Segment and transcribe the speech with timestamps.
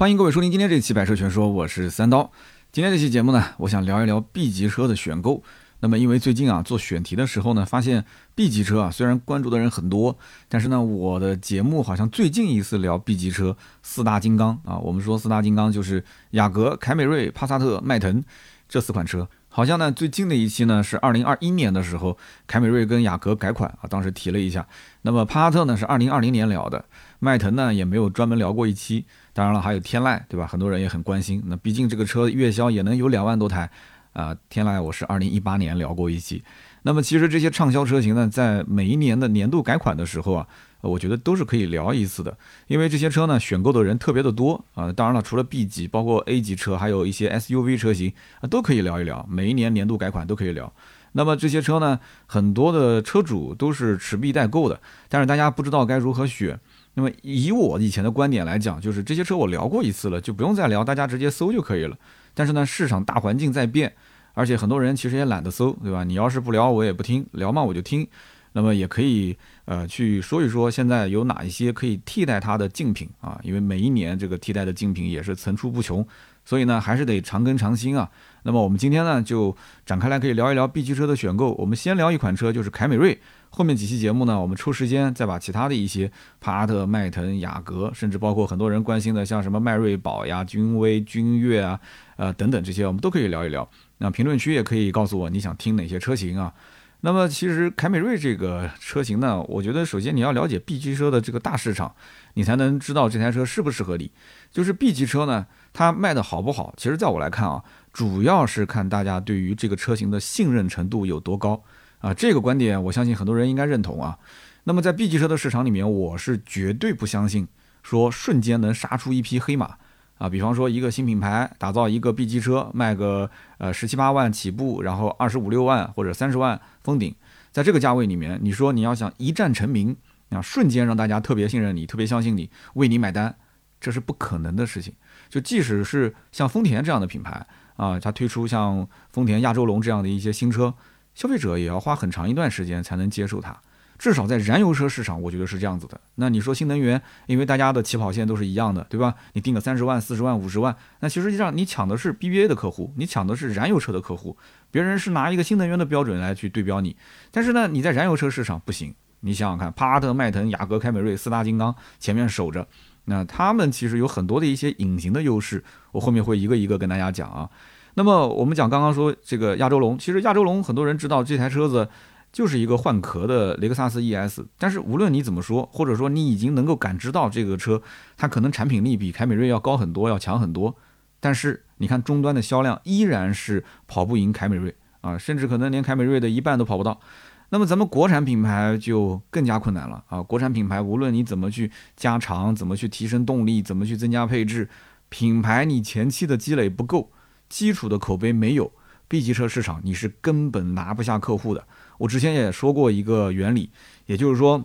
[0.00, 2.32] 欢迎各位收听今天这期《百车全说》，我是三刀。
[2.72, 5.42] 今天这期节目呢，我想聊一聊 B 级车的选购。
[5.80, 10.16] 那么，因为最近啊做选题的时候呢，发现 B 级车啊虽然关注的人很多，
[10.48, 18.24] 但是呢，我的节目好像最近一次聊 B 级车四大金刚啊，我们说四大金刚就是雅阁、凯美瑞、帕萨特、迈腾
[18.70, 19.28] 这四款车。
[19.50, 24.66] 好像呢，最近的一期呢是二零二一年的时候，凯美瑞跟雅阁改款啊，当时提了一下。
[25.02, 26.86] 那么帕萨特呢是二零二零年聊的，
[27.18, 29.04] 迈腾呢也没有专门聊过一期。
[29.32, 30.46] 当然了，还有天籁，对吧？
[30.46, 31.42] 很多人也很关心。
[31.46, 33.70] 那毕竟这个车月销也能有两万多台
[34.12, 34.36] 啊。
[34.48, 36.42] 天籁我是二零一八年聊过一期。
[36.82, 40.46] 那么其实这些畅销车型呢，在每一年的年度改款的时候啊。
[40.82, 42.34] 我觉得都是可以聊一次的，
[42.66, 44.90] 因为这些车呢，选购的人特别的多啊。
[44.90, 49.26] 当然了，除了 B 级，包括 A 级车，还有一些 SUV 车型啊，都可以聊一聊。
[49.28, 50.72] 每一年年度改款都可以聊。
[51.12, 56.58] 那么这些车呢，很多的车主都是持币待购的，但是大家不知道该如何选。
[57.00, 61.96] 那么以我以前的观点来讲，就是这些车我聊过一次了，就不用再聊，大家直接搜就可以了。
[62.34, 63.90] 但是呢，市场大环境在变，
[64.34, 66.04] 而且很多人其实也懒得搜，对吧？
[66.04, 68.06] 你要是不聊，我也不听；聊嘛，我就听。
[68.52, 69.34] 那么也可以，
[69.64, 73.40] 呃，去说一说现在有哪一些可以替代它的竞品啊？
[73.42, 76.06] 因为每一年这个替代的竞品也是层出不穷，
[76.44, 78.10] 所以呢，还是得长更长新啊。
[78.42, 81.52] 那么我们今天呢，就展开来可以聊一聊 B 级车的选购。
[81.52, 83.18] 我们先聊一款车，就是凯美瑞。
[83.50, 91.78] 后面几期节目呢，我们抽时间再把其他的一些帕萨特、迈腾、雅阁，甚至包括很多人关心的像什么迈锐宝呀、君威、君越啊，
[92.16, 93.68] 呃等等这些，我们都可以聊一聊。
[93.98, 96.54] 那评论区也可以告诉我你想听哪些车型啊？
[97.02, 101.94] 那么其实凯美瑞这个车型呢，我觉得首先你要了解 B 级车的这个大市场，
[102.34, 104.12] 你才能知道这台车适不适合你。
[104.52, 111.62] 就是 B 级车呢，它卖的好不好，其实在我来看啊，主要是看大家对于这个车型的信任程度有多高
[112.00, 112.12] 啊。
[112.12, 114.18] 这个观点我相信很多人应该认同啊。
[114.64, 117.48] 那么在 B 级车的市场里面，我是绝对不相信
[117.82, 119.76] 说瞬间能杀出一匹黑马。
[120.18, 127.14] 啊，比方说一个新品牌打造一个 B 级车，卖个呃十七八万起步，然后二十五六万或者三十万封顶，
[127.50, 129.96] 在这个价位里面，你说你要想一战成名
[130.28, 133.34] 啊，瞬间让大家特别信任你，特别相信你，为你买单，
[133.80, 134.92] 这是不可能的事情。
[135.30, 140.74] 就即使是像丰田这样的品牌啊，它推出像丰田亚洲龙这样的一些新车，
[141.14, 143.58] 消费者也要花很长一段时间才能接受它。
[143.98, 146.00] 至少在燃油车市场，我觉得是这样子的。
[146.14, 149.14] 那你说新能源，因为大家的起跑线都是一样的，对吧？
[149.34, 154.38] 你定个三十万、四十万、五十万，那其实际上你抢的是 BBA 的客户，你抢的是燃油车的客户，
[154.70, 156.96] 别人是拿一个新能源的标准来去对标你。
[157.30, 158.94] 但是呢，你在燃油车市场不行。
[159.20, 162.66] 你想想看，帕萨特、迈腾、雅阁、凯美瑞四大金刚前面守着，
[163.04, 167.50] 那他们其实有很多的一些隐形的优势，我后面会一个一个跟大家讲啊。
[167.94, 171.88] 那么我们讲刚刚说这个亚洲龙，其实亚洲龙很多人知道这台车子。
[172.32, 177.82] 就是一个换壳的雷克萨斯 ES，但是无论你怎么说，或者说你已经能够感知到这个车，
[178.16, 180.76] 它可能产品力比凯美瑞要高很多，要强很多，
[181.18, 187.00] 但是你看终端的销量依然是跑不赢凯美瑞啊，甚至可能连凯美瑞的一半都跑不到。
[187.48, 190.22] 那么咱们国产品牌就更加困难了啊！
[190.22, 194.68] 国产品牌无论你怎么去加长，怎么去提升动力，怎么去增加配置，
[195.08, 197.10] 品牌你前期的积累不够，
[197.50, 198.72] 基础的口碑没有
[199.08, 201.66] ，B 级车市场你是根本拿不下客户的。
[201.98, 203.70] 我之前也说过一个原理，
[204.06, 204.64] 也就是说，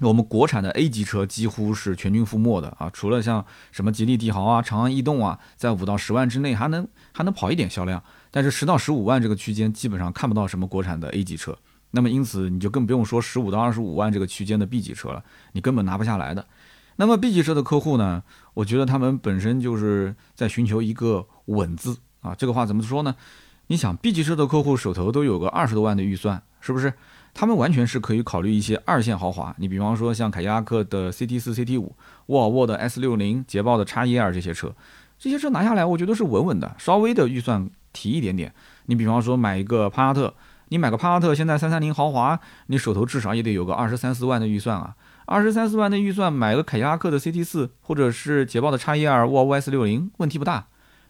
[0.00, 3.42] 我们国产的 A 级车几乎是全军覆没的啊，除了像
[3.72, 11.56] 什么吉利帝豪啊、长安逸动啊，在五到十万之内还能还能跑一点销量，但是十到十五万这个区间基本上看不到什么国产的 A 级车。
[11.92, 16.46] 那么因此你就更不用说十五到二十五万这个区间的 B 级车了，你根本拿不下来的。
[16.96, 18.22] 那么 B 级车的客户呢，
[18.52, 23.14] 我觉得他们本身就是在寻求一个稳字啊，这个话怎么说呢？
[23.68, 26.42] 你想 B 级车的客户手头都有个二十多万的预算。
[26.58, 26.92] 是不是？
[27.32, 29.54] 他们完全是可以考虑一些二线豪华。
[29.58, 31.94] 你比方说像凯迪拉克的 CT 四、CT 五，
[32.26, 34.74] 沃尔沃的 S 六零，捷豹的叉一 R 这些车，
[35.16, 36.74] 这些车拿下来，我觉得是稳稳的。
[36.76, 38.52] 稍微的预算提一点点，
[38.86, 40.34] 你比方说买一个帕萨特，
[40.70, 44.96] 你买个帕萨特，现在三三零豪华，你手头至少也得有个二十三四万的预算啊。
[45.26, 50.66] 二十三四万的预算买个凯迪拉克的 CT 四，或者是捷豹的叉一 R、沃尔沃 S 六零，问题不大。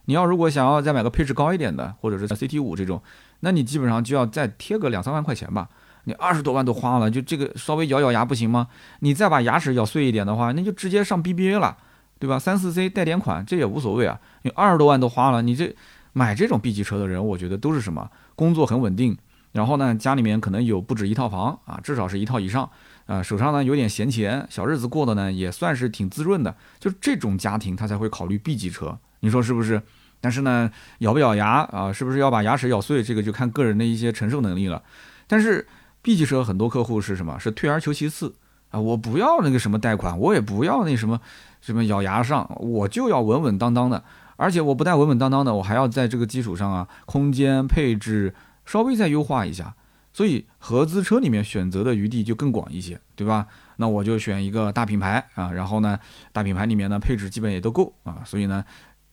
[0.06, 3.00] 你要如果想要再买个配置高一点的，或者是 CT 五这种。
[3.40, 5.68] 那你基本上就要再贴个两三万块钱吧，
[6.04, 8.68] 你二十多万都花了，就这个稍微咬咬牙不行吗？
[9.00, 11.76] 你再把牙齿咬碎一点的话，那就直接上 BBA 了，
[12.18, 12.38] 对吧？
[12.38, 14.18] 三四 C 带点款，这也无所谓啊。
[14.42, 15.76] 你二十多万都花了，你这
[16.14, 18.10] 买这种 B 级车的人，我觉得都是什么？
[18.34, 19.16] 工作很稳定，
[19.52, 22.70] 然后呢，家里面可能有不止一套房啊，至少是一套以上
[23.04, 29.82] 啊，手上呢有点闲钱，小日子过得呢也算是挺滋润的，就这种家庭他才会考虑 B 级车，你说是不是？
[30.26, 30.68] 但是呢，
[30.98, 31.92] 咬不咬牙啊？
[31.92, 33.00] 是不是要把牙齿咬碎？
[33.00, 34.82] 这个就看个人的一些承受能力了。
[35.28, 35.64] 但是
[36.02, 37.38] B 级车很多客户是什么？
[37.38, 38.34] 是退而求其次
[38.72, 41.20] 啊，我不要那个什么贷款，我也不要那什么
[41.60, 44.02] 什么咬牙上，我就要稳稳当当的。
[44.34, 48.34] 而且我不但稳稳当当的，我还要在这个基础上啊，空间配置
[48.64, 49.76] 稍微再优化一下。
[50.12, 53.46] 所以合资车里面选择的余地就更广一些，对吧？
[53.76, 56.00] 那我就选一个大品牌啊，然后呢，
[56.32, 58.64] 大品牌里面呢配置基本也都够啊，所以呢。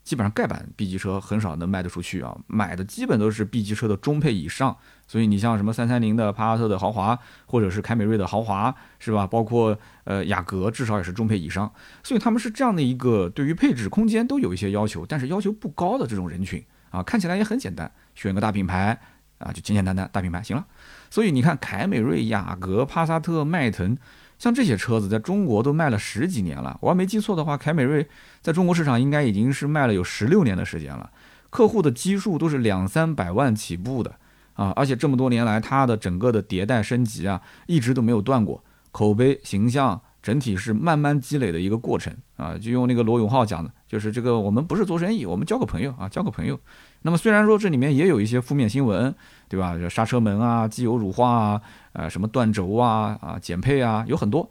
[0.03, 4.77] 基本上盖板 B 级车很少能卖得出去啊，买的基本都是 B 级车的中配以上，
[5.07, 9.25] 所以你像什么三三零的帕萨特的豪华，或者是凯美瑞的豪华，是吧？
[9.25, 11.71] 包括呃雅阁，至少也是中配以上，
[12.03, 18.99] 所以他们是这样的一个对于配置空间都有一些要求，但是要求不高的这种人群啊，看起来也很简单，选个大品牌
[19.38, 20.65] 啊，就简简单单大品牌行了。
[21.09, 23.97] 所以你看凯美瑞、雅阁、帕萨特、迈腾。
[24.44, 28.06] 像这些车子在中国都卖了十几年了，我要没记错的话，凯美瑞
[28.42, 31.10] 在中国市场应该已经是卖了有十六年的时间了，
[31.50, 34.13] 客户的基数都是两三百万起步的
[34.56, 38.62] 啊，而且这么多年来它的整个的迭代升级啊，一直都没有断过，
[38.92, 46.60] 口碑形象整体是慢慢积累的一个过程啊，就用那个罗永浩讲的，就是这个我们不是做生意，我们交个朋友啊，交个朋友。
[47.04, 49.16] 那么虽然说这里面也有一些负面新闻，
[49.53, 49.77] 对吧？
[49.88, 51.61] 刹车门啊，机油乳化啊，
[51.91, 54.50] 呃，什么断轴啊，啊，减配啊，有很多。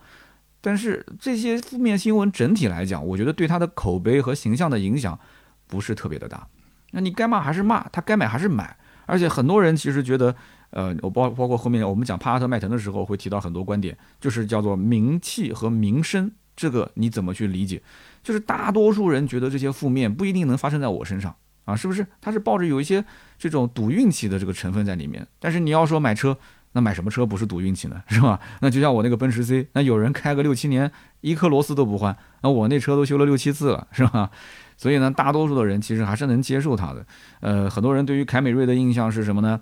[0.60, 5.18] 但是这些负面新闻整体来讲，我觉得对他的口碑和形象的影响
[5.66, 6.46] 不是特别的大。
[6.92, 8.76] 那你该骂还是骂，他该买还是买。
[9.06, 10.32] 而且很多人其实觉得，
[10.70, 17.82] 呃，我包包括后面我们讲帕萨特、迈腾的时候会提到很多观点，就是叫做名气和名声，这个你怎么去理解？
[18.22, 21.34] 就是大多数人觉得这些负面不一定能发生在我身上。
[21.64, 22.06] 啊，是不是？
[22.20, 23.04] 他是抱着有一些
[23.38, 25.26] 这种赌运气的这个成分在里面。
[25.38, 26.36] 但是你要说买车，
[26.72, 28.02] 那买什么车不是赌运气呢？
[28.08, 28.40] 是吧？
[28.60, 34.30] 那就像我那个奔驰 C，那有人开个六七年，一颗螺丝都不换，那我那车都修了六七次了，是吧？
[34.76, 37.06] 所以呢，大多数的人其实还是能接受它的。
[37.40, 39.60] 呃，很多人对于凯美瑞的印象是什么呢？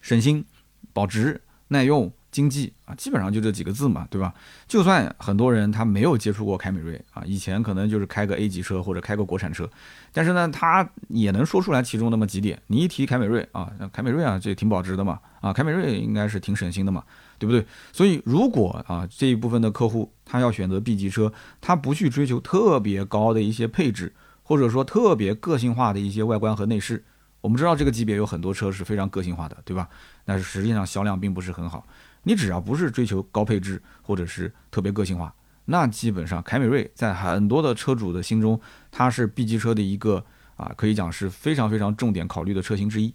[0.00, 0.44] 省心、
[0.92, 2.12] 保值、耐用。
[2.36, 4.34] 经济啊，基本上就这几个字嘛，对吧？
[4.68, 9.66] 就算很多人他没有接触过凯美瑞啊，以前可能就是开个 A 级车或者开个国产车，
[10.12, 12.60] 但是呢，他也能说出来其中那么几点。
[12.66, 17.02] 你一提凯美瑞啊，凯美瑞啊，这挺保值的嘛，啊，凯美瑞应该是挺省心的嘛，
[17.38, 17.64] 对不对？
[17.90, 24.12] 所以如果啊这一部分的客户他要选择 B 级车，他不去追求特别高的一些配置，
[24.42, 27.02] 或者说特别个性化的一些外观和内饰，
[27.40, 29.88] 我们知道这个级别有很多车是非常个性化的，对吧？
[30.26, 31.86] 但是实际上销量并不是很好。
[32.28, 35.32] 你只要不是追求高配置或者是特别个性化，
[35.66, 40.24] 那基本上凯美瑞在很多的车主的心中，它是 B 级车的一个
[40.56, 43.14] 啊，可以讲是非常非常重点考虑的车型之一。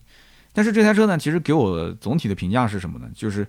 [0.54, 3.10] 但是这台车呢，其实给我总体的评价是什么呢？
[3.14, 3.46] 就是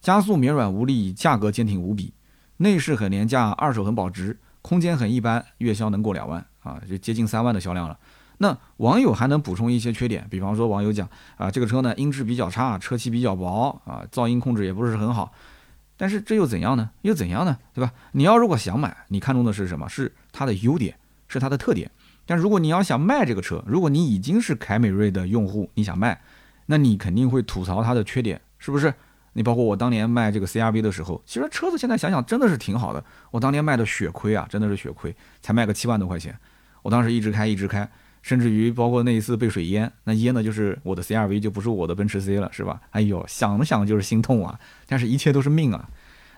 [0.00, 2.12] 加速绵软无力，价格坚挺无比，
[2.56, 7.96] 内饰很廉价，二手很保值，空间很一般，月销能过两万啊，就接近三万的销量了。
[8.44, 11.08] 那网友还能补充一些缺点，比方说网友讲
[11.38, 15.32] 啊，这个车呢音质比较差，车漆比较薄啊，噪音控制也不是很好。
[15.96, 16.90] 但是这又怎样呢？
[17.00, 17.56] 又怎样呢？
[17.72, 17.90] 对吧？
[18.12, 19.88] 你要如果想买，你看中的是什么？
[19.88, 20.94] 是它的优点，
[21.26, 21.90] 是它的特点。
[22.26, 26.20] 但如果你要想卖这个车，如果你已经是凯美瑞的用户，你想卖，
[26.66, 28.92] 那你肯定会吐槽它的缺点，是不是？
[29.32, 33.02] 你包括我当年卖这个 CRV 的时候，其实车子现在想想真的是挺好的。
[33.30, 36.38] 我当年卖的血亏啊，真的是血亏，才卖个七万多块钱。
[36.82, 37.90] 我当时一直开，一直开。
[38.24, 42.80] 甚至于包括那一次被水淹，那淹的就是我的 CRV，就不是我的奔驰 C 了，是吧？
[42.92, 44.58] 哎呦，想想就是心痛啊！
[44.86, 45.90] 但是一切都是命啊。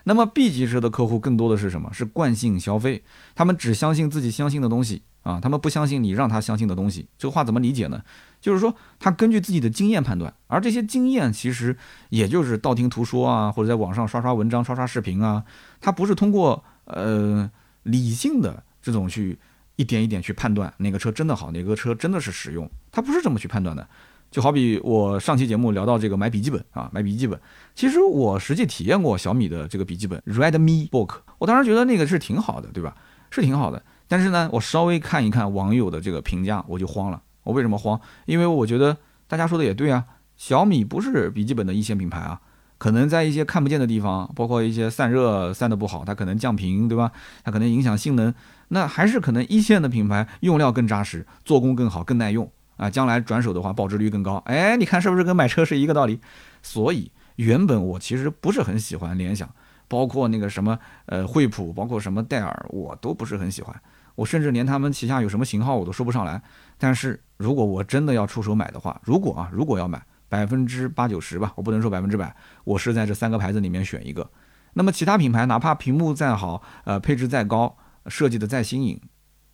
[0.03, 1.89] 那么 B 级车的客户更多的是什么？
[1.93, 3.03] 是惯性消费，
[3.35, 7.07] 他们只相信自己相信的东西啊，他们不相信你让他相信的东西。
[7.17, 8.03] 这个话怎么理解呢？
[8.41, 11.77] 就是说他根据自己的经验判断，而这些经验其实
[12.09, 15.45] 也就是道听途说啊，或者在网上刷刷文章、刷刷视频啊，
[15.79, 17.49] 他不是通过呃
[17.83, 19.39] 理性的这种去。
[19.77, 23.87] 一点一点去判断哪个车真的好，哪个车真的是实用，它不是这么去判断的。
[24.29, 27.39] 就好比我上期节目聊到这个买笔记本啊，买笔记本，
[27.73, 32.93] 其实我实际体验过小米的这个笔记本 Redmi Book，我当时觉得那个是挺好的，对吧？
[33.29, 33.81] 是挺好的。
[34.07, 37.21] 但是呢，我稍微看一看网友的这个评价，我就慌了。
[37.43, 37.99] 我为什么慌？
[38.25, 40.03] 因为我觉得大家说的也对啊，
[40.35, 42.41] 小米不是笔记本的一线品牌啊。
[42.77, 47.11] 可能在一些看不见的地方，包括一些散热散的不好，它可能降频，对吧？
[47.43, 48.31] 它可能影响性能，
[48.69, 52.89] 那还是可能一线的品牌用料更扎实，做工更好，更耐用啊。
[52.89, 54.35] 将来转手的话，保值率更高。
[54.45, 56.19] 哎，你看是不是跟买车是一个道理？
[56.61, 59.49] 所以原本我其实不是很喜欢联想，
[59.87, 63.75] 包括那个什么呃惠普，包括什么戴尔，我都不是很喜欢。
[64.15, 66.41] 我甚至连他们旗下有什么型号我都说不上来。
[66.77, 70.01] 但是如果我真的要出手买的话，如果啊，如果要买。
[70.29, 74.29] 百分之八九十吧，我不能说百分之百，我是在这三个牌子里面选一个。
[74.73, 77.77] 那么其他品牌，哪怕屏幕再好，呃，配置再高，
[78.09, 79.01] 设计的再新颖，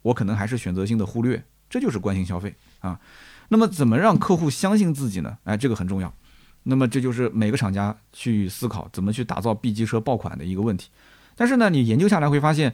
[0.02, 1.44] 我可能还是选择性的忽略。
[1.70, 3.00] 这就是惯性消费啊。
[3.50, 5.38] 那么怎么让客户相信自己呢？
[5.44, 6.14] 哎，这个很重要。
[6.64, 10.90] 那么这就是每个厂家去思考怎么去打造 B 级车爆款的一个问题。
[11.36, 12.74] 但是呢，你研究下来会发现，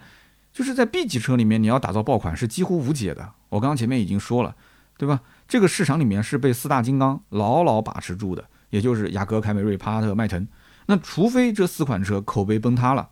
[0.54, 3.34] 就是在 B 级车里面，你要打造爆款是几乎无解的。
[3.50, 4.56] 我刚刚前面已经说了，
[4.98, 5.22] 对吧？
[5.48, 10.48] 这个市场里面是被四大金刚牢牢把持住的，也就是雅阁、凯美瑞、帕萨特、迈腾。
[10.86, 13.10] 那除非这四款车口碑崩塌了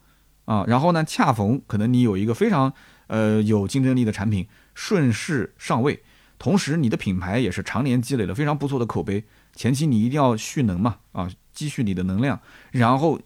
[0.48, 2.74] 啊，然后呢，恰逢可能你有一个非常
[3.06, 6.04] 呃有竞争力的产品顺势上位，
[6.40, 9.24] 同时你的品牌也是常年积累了非常不错的口碑，
[9.56, 13.22] 前期你一定要蓄能嘛啊，积蓄你的能量，然后。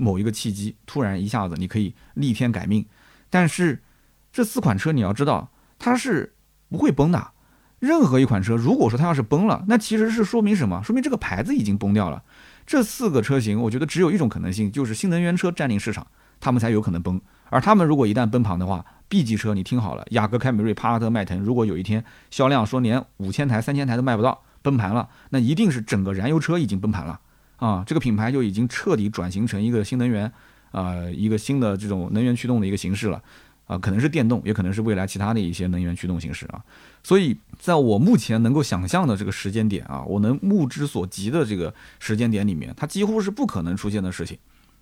[0.00, 2.86] 某一个契机，突然一下子你可以逆天改命，
[3.30, 3.82] 但是
[4.30, 6.36] 这四款车你要知道，它是
[6.68, 7.32] 不会崩的。
[7.80, 10.84] 任何一款车，如果说它要是崩了，那其实是说明什么？
[10.84, 12.22] 说明这个牌子已经崩掉了。
[12.64, 16.06] 这四个车型，我觉得只有一种可能性，就是新能源车占领市场，
[16.40, 17.20] 他们才有可能崩。
[17.50, 27.18] 而他们如果一旦崩盘的话，B 级车你听好了，雅阁、凯美瑞、帕萨特、迈腾，如果有一天销量说连五千台、三千台都卖不到，崩盘了，那一定是整个燃油车已经崩盘了。
[27.56, 30.30] 啊，这个品牌就已经彻底转型成一个新能源，
[30.72, 33.20] 呃，一个新的这种能源驱动的一个形式了，
[33.66, 36.62] 啊，可能是电动，也可能是未来其他的一些能源驱动形式啊。
[37.02, 44.38] 所以，在我目前能够想象的这个时间点啊，我能目之所及的这个时间点里面，它几乎是不可能出现的事情。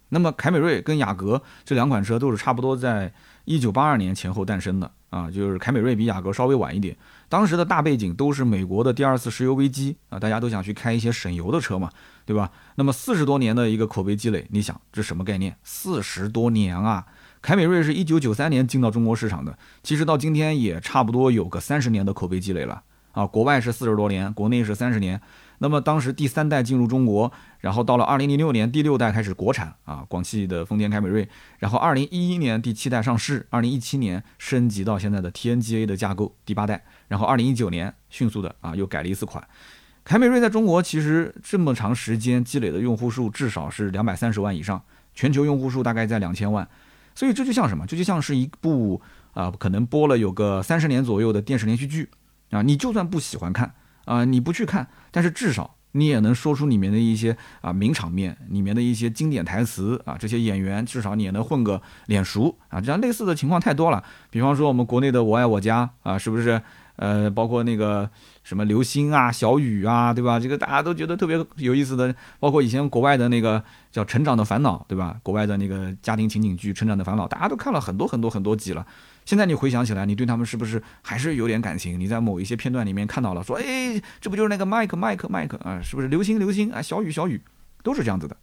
[0.09, 3.13] 那么，凯美瑞跟雅阁这两款车都是差不多在
[3.45, 6.97] 一九八二年前后诞生的啊，就是凯美瑞比雅阁稍微晚一点。
[7.29, 11.91] 当时的大背景都是美国的第二次石油危机啊，大家都想去开一些省油的车嘛。
[12.25, 12.51] 对吧？
[12.75, 15.57] 那么四十多年的一个口碑积累，你想这什么概念？
[15.63, 17.07] 四十多年啊！
[17.41, 22.83] 凯美瑞是一九九三年进到中国市场的，其实到今天也差不多有个三十年的口碑积累了
[23.13, 23.25] 啊。
[23.25, 25.21] 国外是四十多年，国内是三十年。
[25.59, 31.29] 那么当时第三代进入中国，然后到了二零零六年第六代开始国产啊，广汽的丰田凯美瑞。
[31.59, 39.43] 然后二零一一年第七代上市，二零一七年升级到现在的 TNGA 的架构第八代，然后二零一九年迅速的啊又改了一次款。
[40.05, 44.81] 凯美瑞在中国其实这么长时间积累的用户数至少是两百三十万以上，
[45.15, 46.69] 全球用户数大概在两千万，
[47.15, 47.85] 所以这就像什么？
[47.87, 49.01] 这就像是一部
[49.33, 52.09] 啊，可能播了有个三十年左右的电视连续剧
[52.51, 53.75] 啊，你就算不喜欢看
[54.07, 64.03] 啊，你不去看，但是至少你也能说出里面的一些啊名场面，里面的一些经典台词啊，这些演员至少你也能混个脸熟啊，这样类似的情况太多了。
[64.31, 66.63] 比方说我们国内的《我爱我家》啊，是不是？
[66.97, 68.09] 呃，包括那个
[68.43, 70.41] 什么流星啊、小雨啊，对吧？
[70.41, 72.15] 这个大家都觉得特别有意思的。
[72.41, 75.21] 包括以前国外的那个叫《成长的烦恼》，对吧？
[75.23, 78.87] 国外的那个家庭情景剧《成长的烦恼》，大家都看了很多很多很多集了。
[79.27, 82.01] 现在你回想起来，你对他们是不是还是有点感情？
[82.01, 85.83] 你在某一些片段里面看到了，说，哎，这不就是那个麦克麦克麦克啊？
[85.83, 86.81] 是不是流星流星啊？
[86.81, 87.43] 小雨小雨，
[87.83, 88.35] 都是这样子的。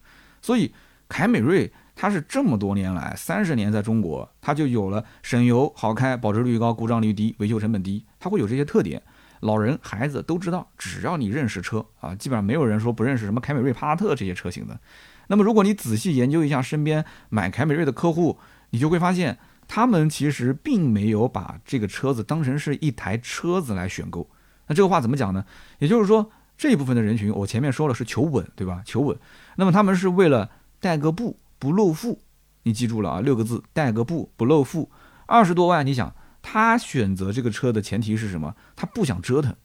[0.44, 0.72] 所以
[1.10, 1.74] 凯美瑞。
[1.96, 9.00] 它是这么多年来，三十年在中国，它就有了省油、好开、保值率高、故障率低、维修成本低，它会有这些特点。
[9.42, 14.80] 老人、孩子都知道，只要你认识车啊，基本上没有人说不认识什么凯美瑞、帕萨特这些车型的。
[15.28, 18.40] 那么，如果你仔细研究一下身边买凯美瑞的客户，
[18.72, 19.38] 你就会发现，
[19.74, 24.30] 他们其实并没有把这个车子当成是一台车子来选购。
[24.68, 25.44] 那这个话怎么讲呢？
[25.80, 28.84] 也就是说，这一部分的人群，我前面说了是求稳，对吧？
[28.86, 29.18] 求稳。
[29.56, 31.40] 那么他们是为了带个步。
[31.58, 32.22] 不露富，
[32.64, 34.92] 你记住了啊，六个字，带个布不露富，
[35.26, 38.54] 二十多万，你想他选择这个车的前提是什么？
[38.76, 39.56] 他不想折腾，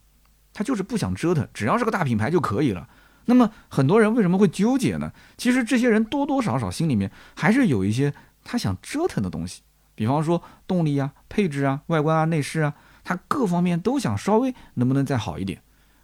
[0.55, 2.89] 他就是不想折腾，只要是个大品牌就可以了。
[3.25, 5.13] 那么很多人为什么会纠结呢？
[5.37, 9.63] 其实这些人多多少少心里面还是有一些他想折腾的东西，
[9.99, 15.61] 比方说动力啊、配置啊、外观啊、内饰啊，它各方面都想稍微能不能再好一点。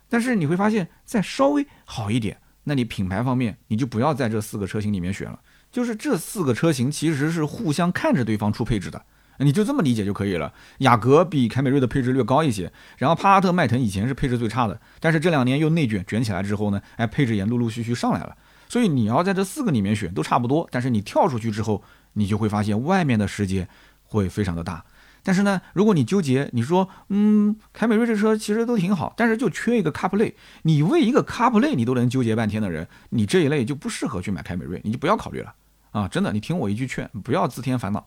[0.08, 5.38] 但是你会发现，再稍微好一点，那你品牌方面你就不要在这四个车型里面选了。
[5.70, 9.04] 就是这四个车型其实是互相看着对方出配置的，
[9.38, 10.52] 你就这么理解就可以了。
[10.78, 18.36] 雅阁比凯美瑞的配置略高一些，然后帕萨特、迈腾以前是配置最差的，但是这两年又内卷卷起来之后呢，哎，配置也陆陆续续上来了。
[18.68, 21.82] 所以你要在这四个里面选都差不多，但是你跳出去之后，
[22.14, 23.68] 你就会发现外面的世界
[24.02, 24.84] 会非常的大。
[25.26, 35.54] 但是呢，如果你纠结，你说，嗯，凯美瑞这车其实都挺好，但是就缺一个 CarPlay，你为一个 CarPlay 你都能纠结半天的人，你这一类就不适合去买凯美瑞，你就不要考虑了。
[35.92, 38.06] 啊，真的，你听我一句劝，不要自添烦恼。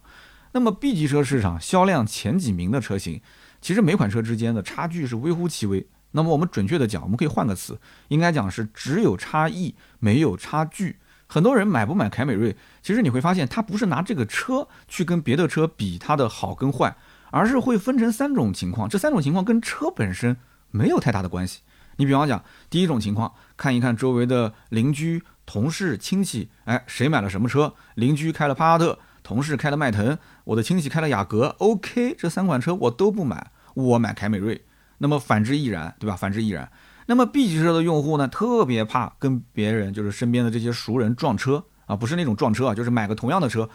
[0.52, 3.20] 那么 B 级车市场销量前几名的车型，
[3.62, 5.88] 其实每款车之间的差距是微乎其微。
[6.18, 10.98] 那么我们准确的讲，我们可以换个词，应该讲是只有差异，没有差距。
[11.28, 16.98] 很多人买不买凯美瑞，其实你会发现，他不是拿这个车去跟别的车比它的好跟坏，
[17.32, 20.36] 而是会分成三种情况，这三种情况跟车本身
[20.72, 21.62] 没有太大的关系。
[21.98, 25.24] 你比方讲，第一种情况，看一看周围的邻居。
[25.48, 27.74] 同事、亲戚，哎，谁买了什么车？
[27.96, 31.56] 邻居开了帕萨特，同事开了迈腾，我的亲戚开了雅阁。
[31.60, 34.66] OK，这三款车我都不买，我买凯美瑞。
[35.00, 36.16] 那么反之亦然，对吧？
[36.16, 36.72] 反之亦然。
[37.06, 43.70] 那么 B 级车的用户呢，特别怕跟别人，就是身边的这些熟人撞车啊，不是那种撞车啊，就是买个同样的车，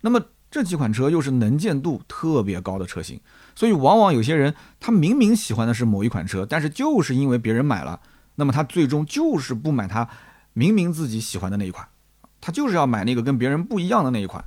[0.00, 3.20] 那么这几款车又是能见度特别高的车型，
[3.54, 8.00] 所以往往有些人他明明喜欢的是某一款车，但是就是因为别人买了，
[8.34, 10.08] 那么他最终就是不买他
[10.52, 11.86] 明明自己喜欢的那一款，
[12.40, 14.44] 他就是要买那个跟别人不一样的那一款。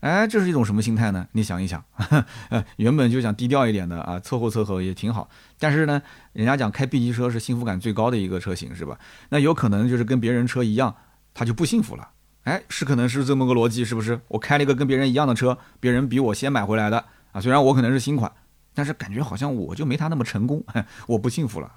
[0.00, 1.26] 哎，这是一种什么心态呢？
[1.32, 1.82] 你想一想，
[2.50, 5.28] 呃，原本就想低调一点的啊，凑合凑合也挺好。
[5.58, 6.00] 但是呢，
[6.32, 8.96] 人家讲开 B 级车是幸福感最高的一个车型，是吧？
[9.30, 10.94] 那有可能就是跟别人车一样，
[11.34, 12.08] 他就不幸福了。
[12.44, 14.20] 哎，是可能是这么个逻辑，是不是？
[14.28, 18.30] 我开了一个跟别人一样的车，别人比我先买回来的啊，虽然我可能是新款，
[18.72, 20.64] 但是感觉好像我就没他那么成功，
[21.08, 21.72] 我不幸福了。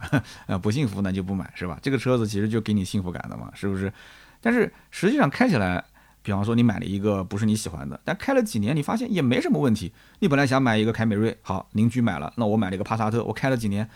[0.46, 1.80] 啊， 不幸福那就不买，是吧？
[1.82, 3.92] 这个车子其实就给你幸福感的嘛，是不是？
[4.40, 5.84] 但是实际上开起来。
[6.24, 9.92] 比方说你买了一个不是你喜欢的，但开了几年你发现也没什么问题。
[10.20, 13.90] 你本来想买一个凯美瑞，好邻居买了，那我买了一个帕萨特，我开了几年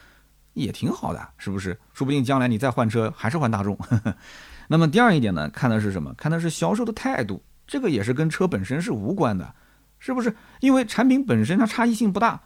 [0.53, 1.77] 也挺好的，是不是？
[1.94, 3.77] 说不定将来你再换车还是换大众。
[4.67, 6.13] 那么第二一点呢，看的是什么？
[6.15, 9.53] 看的是销售的态度，这个也是跟车本身是无关的，
[10.00, 10.36] 是不是？
[10.62, 12.41] 因为产品本身它差异性不大，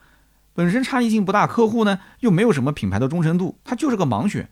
[0.54, 4.50] 本身差异性不大，客户呢又没有什么品牌的忠诚度，它就是个盲选。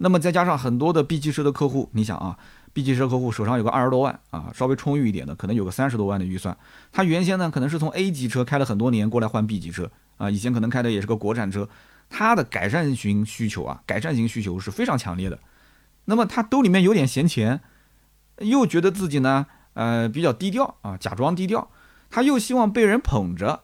[0.00, 2.38] 那么再加上很多的 B 级车的客户，你想啊。
[2.72, 6.56] B 级车客户手上有个二十多万啊，稍微充裕一点的，可能有个三十多万的预算。
[6.92, 11.68] 他原先呢，可能是从 A 级车开了很多年过来换 B 级车啊，以前可能开的也是个国产车，
[12.08, 15.38] 他的改善型需求啊，改善型需求是非常强烈的。
[16.04, 17.60] 那么他兜里面有点闲钱，
[18.38, 21.70] 又觉得自己呢，呃，比较低调啊，假装低调，
[22.10, 23.62] 他又希望被人捧着。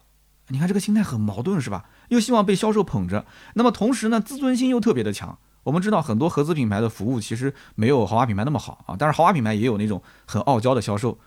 [0.49, 1.85] 你看这个心态很矛盾是吧？
[2.09, 5.39] 又希望被销售捧着，那么同时呢，自尊心又特别的强。
[5.65, 11.17] 我们知道很多合资品牌的服务其实没有豪华品牌那么好啊，但是豪华品牌也有那种很傲娇的销售，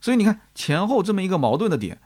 [0.00, 2.00] 所以你看前后这么一个矛盾的点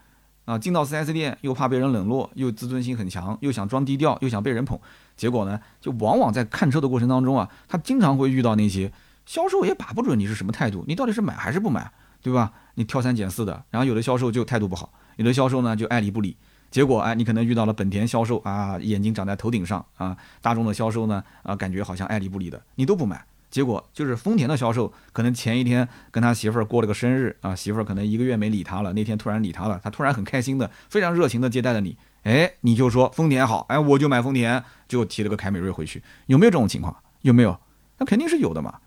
[0.45, 4.79] 啊，进到 4S 店又怕被人冷落，又自尊心很强，又想装低调，又想被人捧，
[5.17, 8.93] 结果呢，就往往在看车的过程当中啊，他经常会遇到那些
[9.25, 12.53] 销售也把不准你是什么态度，你到底是买还是不买，对吧？
[12.75, 16.37] 你挑三拣四的，然后有的销售就态度不好，有的销售呢就爱理不理。
[16.71, 23.25] 结果哎，你可能遇到了本田销售啊，眼睛长在头顶上啊；大众的销售呢啊，感觉好像爱理不理的，你都不买。
[23.51, 31.97] 结果就是丰田的销售，可能前一天跟他媳妇儿过了个生日啊，媳妇儿可能一个月没理他了，那天突然理他了，他突然很开心的，非常热情的接待了你。
[32.23, 36.95] 哎，你就说丰田好，哎，我就买丰田，就提了个凯美瑞回去，有没有这种情况？
[37.23, 37.59] 有没有？
[37.99, 38.79] 那肯定是有的嘛。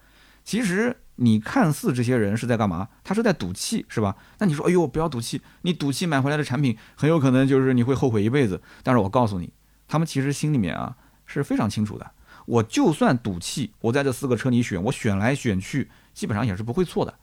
[0.45, 0.95] 其实。
[1.17, 2.87] 你看似这些人是在干嘛？
[3.03, 4.15] 他是在赌气，是吧？
[4.39, 5.41] 那你说，哎呦，不要赌气！
[5.61, 8.61] 你赌气买回来的产品，很有可能就是你会后悔一辈子。
[8.81, 9.53] 但是我告诉你，
[9.87, 10.95] 他们其实心里面啊
[11.25, 12.11] 是非常清楚的。
[12.45, 17.13] 我就算赌气，我在这四个车里选，我选来选去，基本上也是不会错的，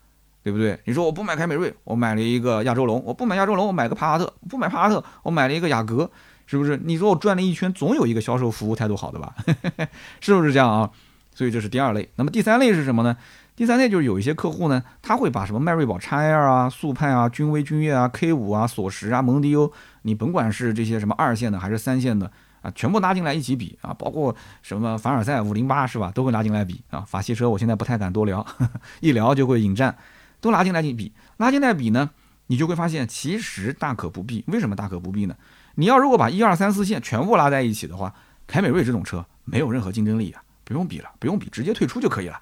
[0.43, 0.81] 对不对？
[0.85, 6.11] 你说我不买凯美瑞，我买了一个亚洲龙；我不买亚洲龙，我买个帕萨特；不买帕萨特，我买了一个雅阁，
[6.47, 6.81] 是不是？
[6.85, 9.35] 你说我转了一圈，总有一个销售服务态度好的吧？
[10.21, 10.91] 是不是这样啊？
[11.35, 12.11] 所以这是第二类。
[12.17, 13.17] 那么第三类是什么呢？
[13.61, 19.71] 第三类就是有一些客户呢，他会把什么迈锐宝 XL 啊、速派啊、君威、君越啊、K 五啊、索十啊、蒙迪欧，
[20.01, 27.01] 你甭管是这些什么二线的还是三线的啊，全部拉进来一起比啊，包括什么凡尔赛五零八是吧，都会拉进来比啊。
[27.01, 28.47] 法系车我现在不太敢多聊，
[29.01, 29.95] 一聊就会引战，
[30.41, 32.09] 都拉进来一起比，拉进来比呢，
[32.47, 34.43] 你就会发现其实大可不必。
[34.47, 35.37] 为什么大可不必呢？
[35.75, 38.15] 你要如果把一二三四线全部拉在一起的话，
[38.47, 42.41] 凯美瑞这种车没有任何竞争力啊，不用比了，不用比，直接退出就可以了。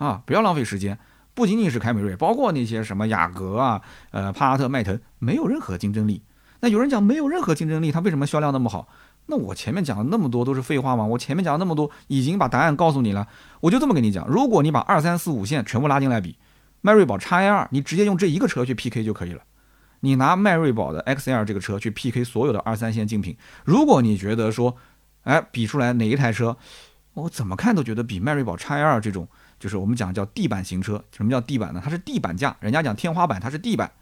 [0.00, 0.98] 啊，不要浪费时间。
[1.34, 6.22] 不仅仅是凯美瑞，包括那些什么雅阁啊、呃帕萨特、迈腾，没有任何竞争力。
[6.60, 8.88] 那有人讲没有任何竞争力，它为什么销量那么好？
[9.26, 11.04] 那我前面讲了那么多都是废话吗？
[11.04, 13.28] 我前面讲了那么多已经把答案告诉你了。
[13.60, 16.36] 我就这么跟你讲，如果你把二三四五线全部拉进来比，
[16.80, 19.42] 迈锐宝 XL，你直接用这一个车去 PK 就可以了。
[20.00, 24.74] 你拿迈锐宝的 XL 这个车去 PK 所有的二三线竞品，如果你觉得说，
[25.22, 26.56] 哎，比出来哪一台车，
[27.14, 29.28] 我怎么看都觉得比迈锐宝 XL 这种。
[29.60, 31.80] 就是我们讲叫地板型车，什么叫地板呢？
[31.84, 33.92] 它是地板价，人家讲天花板，它是地板，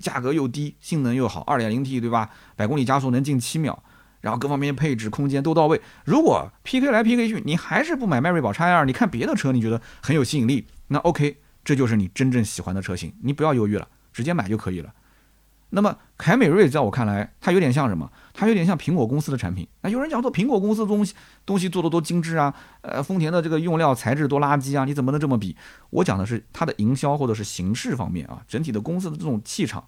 [0.00, 2.30] 价格又低，性能又好，2.0T 对吧？
[2.54, 3.82] 百公里加速能进七秒，
[4.20, 5.80] 然后各方面配置、空间都到位。
[6.04, 14.94] 如果 PK 来 PK 去，你还是不买迈锐宝 x 二你看别的车，你觉得很有吸引力，那 OK，这就是你真正喜欢的车型，你不要犹豫了，直接买就可以了。
[15.70, 18.10] 那么凯美瑞在我看来，它有点像什么？
[18.34, 19.66] 它有点像苹果公司的产品。
[19.82, 21.14] 那有人讲说苹果公司东西
[21.46, 22.52] 东西做的多精致啊，
[22.82, 25.56] 呃，丰田的这个用料材质多垃圾啊，你怎么能这么比？
[25.90, 29.84] 我讲的是它的营销或者是形式方面啊，整体的公司的这种气场。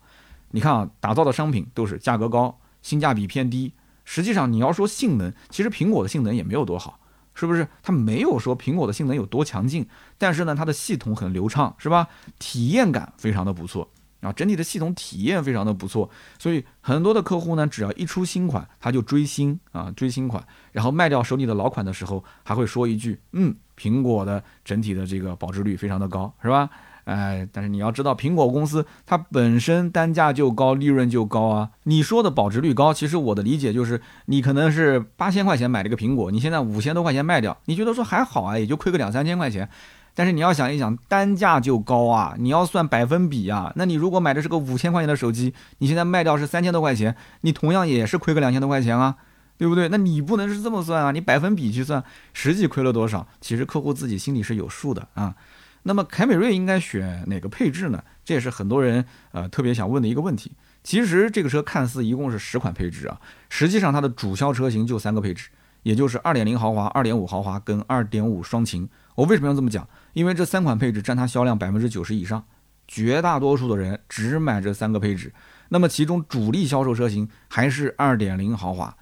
[0.53, 3.73] 你看啊，打造的商品都是价格高，性价比偏低。
[4.05, 7.01] 实际上你要说性能，其实苹果的性能也没有多好，
[7.35, 7.66] 是不是？
[7.83, 9.87] 它没有说苹果的性能有多强劲，
[10.18, 12.07] 但是呢，它的系统很流畅，是吧？
[12.38, 13.90] 体验感非常的不错。
[14.22, 16.08] 啊，整体的系统体验非常的不错，
[16.38, 26.70] 所以很多的客户呢，只要一出新款，他就追新啊，追新款，然后卖掉手里的老款的时候，还会说一句，嗯，苹果的整体的这个保值率非常的高，是吧？
[27.04, 31.70] 哎，但是你要知道，苹果公司它本身单价就高，利润就高啊。
[31.82, 39.68] 你说的保值率高，其实我的理解就是，你可能是八千块钱买了个苹果，你现在五千多块钱卖掉，你觉得说还好啊，也就亏个两三千块钱。
[40.14, 43.72] 但是你要想一想，单价就高啊，你要算百分比啊。
[43.77, 49.16] 那你如果买的是个五千块钱的手机，你现在卖掉是三千多块钱，你同样也是亏个两千多块钱啊，
[49.57, 49.88] 对不对？
[49.88, 55.35] 那你不能是这么算啊，你百分比去算，实际亏了多少，其实客户自己心里是有数的啊。
[55.85, 58.05] 那么凯美瑞应该选哪个配置呢？
[58.25, 60.53] 这也是很多人呃特别想问的一个问题。
[60.85, 65.48] 其实这个车看似一共是十款配置啊，实际上它的主销车型就三个配置，
[65.83, 68.88] 也就是二点零豪华、二点五豪华跟二点五双擎。
[69.14, 69.87] 我为什么要这么讲？
[70.12, 72.44] 因为这三款配置占它销量百分之九十以上，
[72.88, 75.33] 绝大多数的人只买这三个配置。
[75.68, 78.94] 那么其中主力销售车型还是二点零豪华，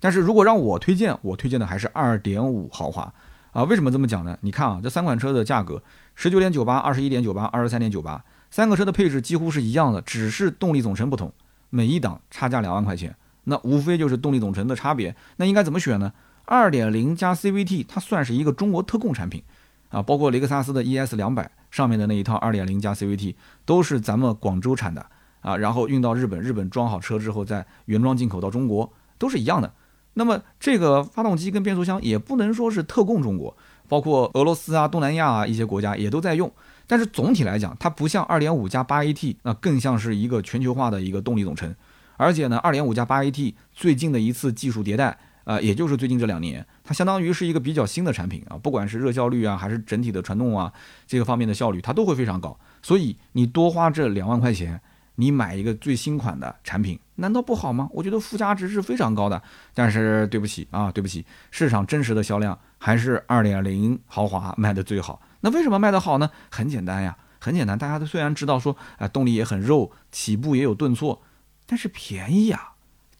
[0.00, 3.12] 但是如果让我推荐，我推荐的还是二点五豪华
[3.52, 3.64] 啊。
[3.64, 4.36] 为什么这么讲呢？
[4.42, 5.82] 你看啊，这三款车的价格。
[6.14, 11.32] 十九点九八、二十一点九八、二十三点九八，三个车的配置几乎是一样的，只是动力总成不同，
[11.70, 15.14] 每一档差价两万块钱，那无非就是动力总成的差别。
[15.36, 16.12] 那应该怎么选呢？
[16.44, 19.44] 二点零加 CVT 它算是一个中国特供产品
[19.88, 25.04] 啊，包括雷克萨斯的 ES 两百上面的那一套二点零加 CVT 都是咱们广州产的
[25.40, 29.72] 啊，然后运到日本，日本装好车之后再原装进口到中国，都是一样的。
[30.14, 33.56] 那么这个发动机跟变速箱也不能说是特供中国。
[33.86, 36.52] 包括俄罗斯啊、东南亚啊一些国家也都在用，
[36.86, 41.74] 但是总体来讲，它不像2.5加 8AT，那更像是一个全球化的一个动力总成。
[42.18, 50.72] 而且呢，2.5加 8AT 最近的一次技术迭代，呃，也就是最近这两年，它相当于是一个比较新的产品啊，不管是热效率啊，还是整体的传动啊
[51.06, 52.58] 这个方面的效率，它都会非常高。
[52.80, 54.80] 所以你多花这两万块钱。
[55.20, 57.88] 你买一个最新款的产品，难道不好吗？
[57.90, 59.42] 我觉得附加值是非常高的。
[59.74, 65.20] 但是对不起啊，对不起，市场真实的销量还是二点零豪华卖的最好。
[65.40, 66.30] 那为什么卖得好呢？
[66.52, 67.76] 很简单呀，很简单。
[67.76, 71.20] 大家都虽然知道说，啊，动力也很肉，起步也有顿挫，
[71.66, 72.74] 但是便宜呀。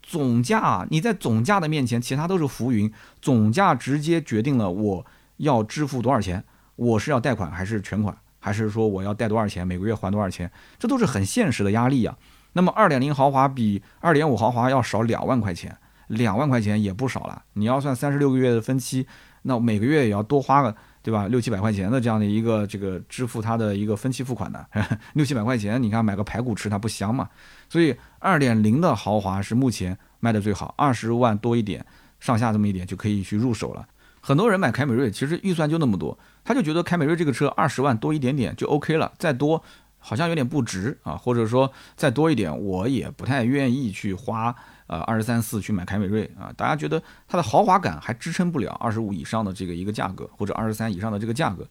[0.09, 2.91] 总价你在总价的面前，其他都是浮云。
[3.21, 5.05] 总价直接决定了我
[5.37, 6.43] 要支付多少钱，
[6.77, 8.17] 我是要贷款还是全款。
[8.41, 12.17] 还是说我要贷多少钱，每个月还多少钱，这都是很现实的压力啊。
[12.55, 17.43] 那么二点零豪华比二点五豪华要少两万块钱，两万块钱也不少了。
[17.53, 19.07] 你要算三十六个月的分期，
[19.43, 24.67] 那每个月也要多花个对吧六七百块钱的这样的一个这个支付它的一个分期付款的
[25.15, 27.29] 六七百块钱，你看买个排骨吃它不香嘛？
[27.69, 31.85] 所以二点零的豪华是目前卖的最好，二十万多一点
[32.19, 33.87] 上下这么一点就可以去入手了。
[34.21, 39.63] 很多人买凯美瑞，其实预算就那么多，他就觉得凯美瑞这个车二十万多一点点就 OK 了，再多
[39.99, 44.55] 好像有点不值啊，或者说再多一点我也不太愿意去花
[44.89, 46.53] 呃二十三四去买凯美瑞啊。
[46.57, 51.65] 大家觉得它的豪华感还支撑不了二十五以上的这个一个价格，或者二十三以上的这个价格。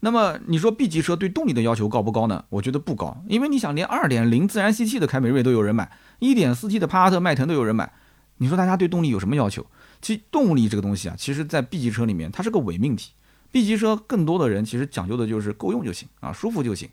[0.00, 2.44] 那么你说 B 级车对动力的要求高不高呢？
[2.48, 7.92] 我觉得不高，因为你想连二点零自然吸气的凯美瑞都有人买，一点四 T 的帕萨特、迈腾都有人买，
[8.38, 9.64] 你说大家对动力有什么要求？
[10.00, 13.12] 其实动力这个东西啊，其实，在 B 级车里面，它是个伪命题。
[13.52, 16.88] B 级车更多的人其实讲究的就是够用就行啊，舒服就行。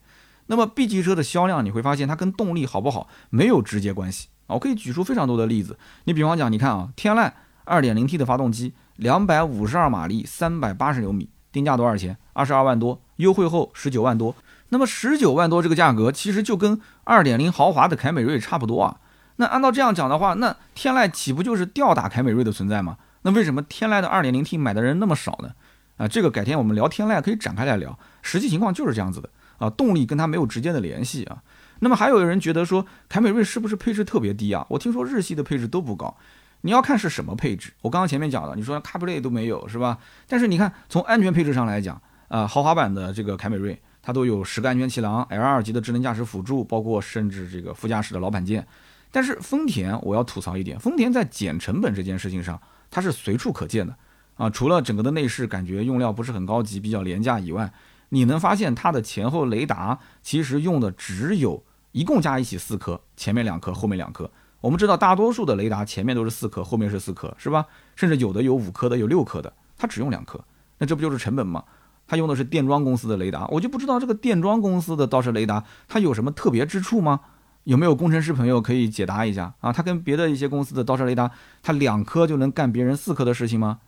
[0.45, 5.77] 那么 B 级车的销量，你会发现它跟动力好不好没有直接关系我可以举出非常多的例子。
[6.05, 7.31] 你比方讲，你看啊，天籁
[7.65, 12.17] 2.0T 的发动机，252马力，380牛米，定价多少钱？
[12.33, 14.35] 二十二万多，优惠后十九万多。
[14.69, 18.97] 那么十九万多这个价格，其实就跟2.0豪华的凯美瑞差不多啊。
[19.38, 22.97] 那按照这样讲的话，那天籁岂不就是吊打凯美瑞的存在吗？
[23.21, 25.51] 那为什么天籁的 2.0T 买的人那么少呢？
[25.97, 31.41] 啊，这个改天我们聊天籁可以展开来聊，实际情况就是这样子的啊，动力跟它没有直接的联系啊。
[31.79, 34.65] 那么还有人觉得说凯美瑞是不是配置特别低啊？
[34.69, 36.15] 我听说日系的配置都不高，
[36.61, 37.71] 你要看是什么配置。
[37.81, 39.97] 我刚刚前面讲了，你说 CarPlay 都没有是吧？
[40.27, 48.67] 但是你看从安全配置上来讲，啊，豪华版的这个凯美瑞它都有十个安全气囊，L 二级的智能驾驶辅助，包括甚至这个副驾驶的老板键。
[49.11, 52.61] 但是丰田，我要吐槽一点，丰田在减成本这件事情上，
[52.91, 53.95] 它是随处可见的
[54.35, 54.49] 啊。
[54.49, 57.71] 除了整个的内饰感觉用料不是很高级，比较廉价以外，
[58.09, 64.30] 你能发现它的前后雷达其实用的只有一共加一起四颗，前面两颗，后面两颗。
[64.62, 67.65] 我们知道大多数的雷达前面都是四颗，后面是四颗，是吧？
[67.95, 70.43] 甚至有的有五颗的，有六颗的，它只用两颗，
[70.78, 71.63] 那这不就是成本吗？
[72.08, 77.21] 它用的是电装公司的雷达，我就不知道这个电装公司的倒车雷达它有什么特别之处吗？
[77.65, 79.71] 有没有工程师朋友可以解答一下啊？
[79.71, 83.80] 它跟别的一些公司的倒车雷达，它两颗就能干别人四颗的事情吗？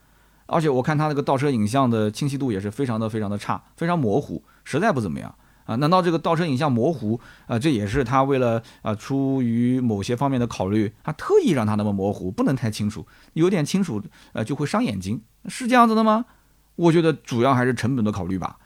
[0.45, 5.33] 而且我看它那个倒车影像的清晰度也是非常的非常的差，非常模糊，实在不怎么样
[5.65, 5.75] 啊！
[5.75, 7.57] 难道这个倒车影像模糊啊？
[7.57, 14.01] 这也是他为了啊出于某些方面的考虑，他特意让它那么模糊，不能太清楚，有点清楚
[14.33, 16.25] 呃就会伤眼睛，是这样子的吗？
[16.75, 18.57] 我觉得主要还是成本的考虑吧。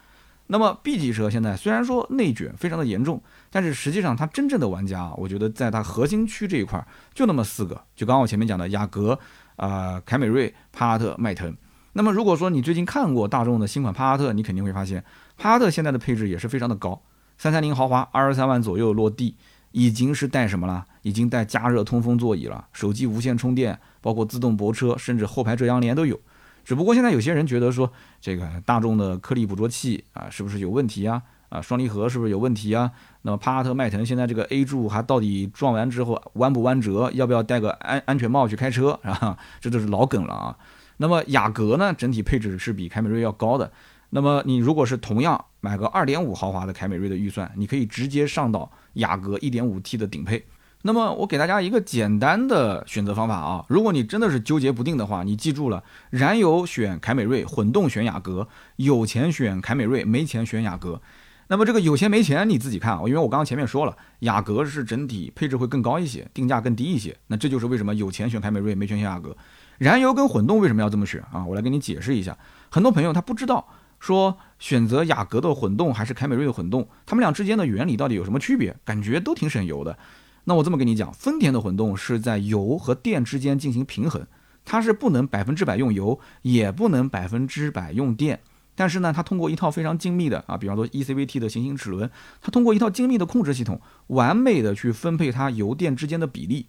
[0.47, 9.17] 那么 B 级车现在虽然说内卷非常的严重，但是实际上它真正的玩家啊，我觉得在它核心区这一块就那么四个，就刚刚我前面讲的雅阁、
[9.55, 11.55] 啊凯美瑞、帕萨特、迈腾。
[11.97, 15.01] 那么如果说你最近看过大众的新款帕萨特，你肯定会发现
[15.37, 17.01] 帕萨特现在的配置也是非常的高，
[17.37, 19.35] 三三零豪华二十三万左右落地，
[19.71, 20.85] 已经是带什么了？
[21.03, 26.19] 已经带加热通风座椅了，手机无线充电，包括自动泊车，甚至后排遮阳帘都有。
[26.65, 31.21] 只不过现在有些人觉得说，这个大众的颗粒捕捉器啊，是不是有问题啊？
[31.47, 32.91] 啊，双离合是不是有问题啊？
[33.21, 37.09] 那么帕萨特、迈腾现在这个 A 柱还到底撞完之后弯不弯折？
[37.13, 38.99] 要不要戴个安安全帽去开车？
[39.03, 40.57] 啊，这都是老梗了啊。
[40.97, 43.71] 那么雅阁呢，整体配置是比凯美瑞要高的。
[44.11, 50.45] 那么你如果是同样买个2.5豪华的凯美瑞的预算，你可以直接上到雅阁 1.5T 的顶配。
[50.83, 61.01] 那么我给大家一个简单的选择方法啊，如果你真的是纠结不定的话，你记住了，燃油选凯美瑞，混动选雅阁，有钱选凯美瑞，没钱选雅阁。
[61.47, 67.17] 那么这个有钱没钱你自己看啊，因为我刚刚前面说了，雅阁是整体配置会更高一些，定价更低一些。
[67.27, 69.35] 那这就是为什么有钱选凯美瑞，没钱选雅阁。
[69.77, 71.45] 燃油跟混动为什么要这么选啊？
[71.45, 72.37] 我来给你解释一下。
[72.69, 73.67] 很多朋友他不知道
[73.99, 78.75] 说选择雅阁的混动还是凯美瑞的混动，他们俩之间的原理到底有什么区别？
[78.83, 79.97] 感觉都挺省油的。
[80.45, 84.27] 那我这么跟你讲，丰田的混动是在油和电之间进行平衡，
[84.63, 88.39] 它是不能百分之百用油，也不能百分之百用电。
[88.75, 92.11] 但是呢，它通过一套非常精密的啊，比方说 ECVT 的行星齿轮，
[92.41, 96.67] 它通过一套精密的控制系统，完美的去分配它油电之间的比例。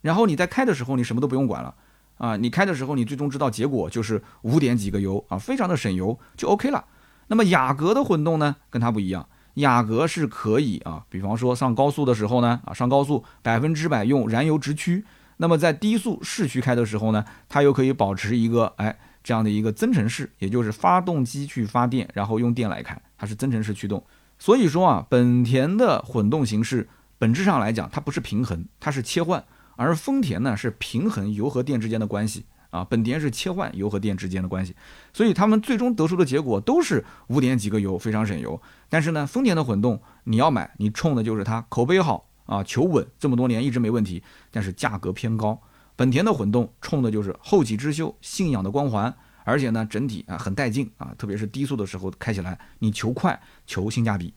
[0.00, 1.74] 然后你在开的时候，你什么都不用管了
[2.16, 6.84] 啊，你开的时候，你最终知道结果就是五点几个油啊，非常的省油，就 OK 了。
[7.28, 9.26] 那么雅阁的混动呢，跟它不一样。
[9.54, 15.04] 雅阁是可以啊，比方说上高速的时候呢，啊上高速百分之百用燃油直驱，
[15.36, 24.04] 那么在低速市区开的时候呢，它又可以保持一个哎这样的一个增程式，也就是发动机去发电，然后用电来开，它是增程式驱动。
[24.38, 29.42] 所以说啊，本田的混动形式本质上来讲，它不是平衡，它是切换，
[29.76, 32.46] 而丰田呢是平衡油和电之间的关系。
[32.70, 34.74] 啊，本田是切换油和电之间的关系，
[35.12, 38.60] 所以他们最终得出的结果都是五点几个油，非常省油。
[38.88, 45.56] 但是呢，丰田的混动你要买，你冲的就是它口碑好啊，求稳，这么多年一直没问题，但是价格偏高。
[45.94, 54.34] 本田的混动冲的就是后起之秀，信仰的光环，而且呢，整体啊很带劲啊，特别是低速的时候开起来，你求快求性价比。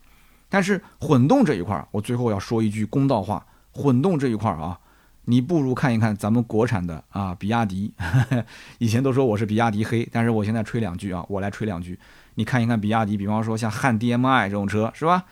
[0.47, 4.79] 但是混动这一块，我最后要说一句公道话，混动这一块啊。
[5.29, 7.93] 你不如看一看咱们国产的啊，比亚迪。
[8.79, 11.99] 以前都说我是比亚迪黑，但是我现在吹两句啊，我来吹两句。
[12.35, 15.25] 你看一看比亚迪，比方说像汉 DMI 这种车，是吧？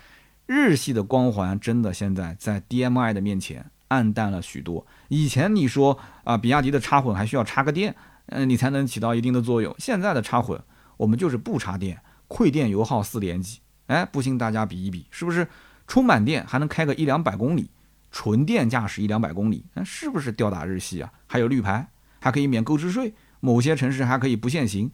[0.47, 4.86] 日系的光环真的现在在 DMI 的面前暗淡了许多。
[5.08, 9.73] 以前你说啊，比亚迪的插混还需要插个电，嗯，你才能起到一定的作用。
[9.79, 10.62] 现在的插混，
[10.97, 13.60] 我们就是不插电，馈电油耗四点几。
[13.88, 15.47] 哎，不信大家比一比，是不是？
[15.88, 17.69] 充满电还能开个一两百公里。
[18.17, 21.12] 纯电驾驶一两百公里，那是不是吊打日系啊？
[21.28, 21.86] 还有绿牌，
[22.21, 24.89] 还可以免购置税，某些城市还可以不限行，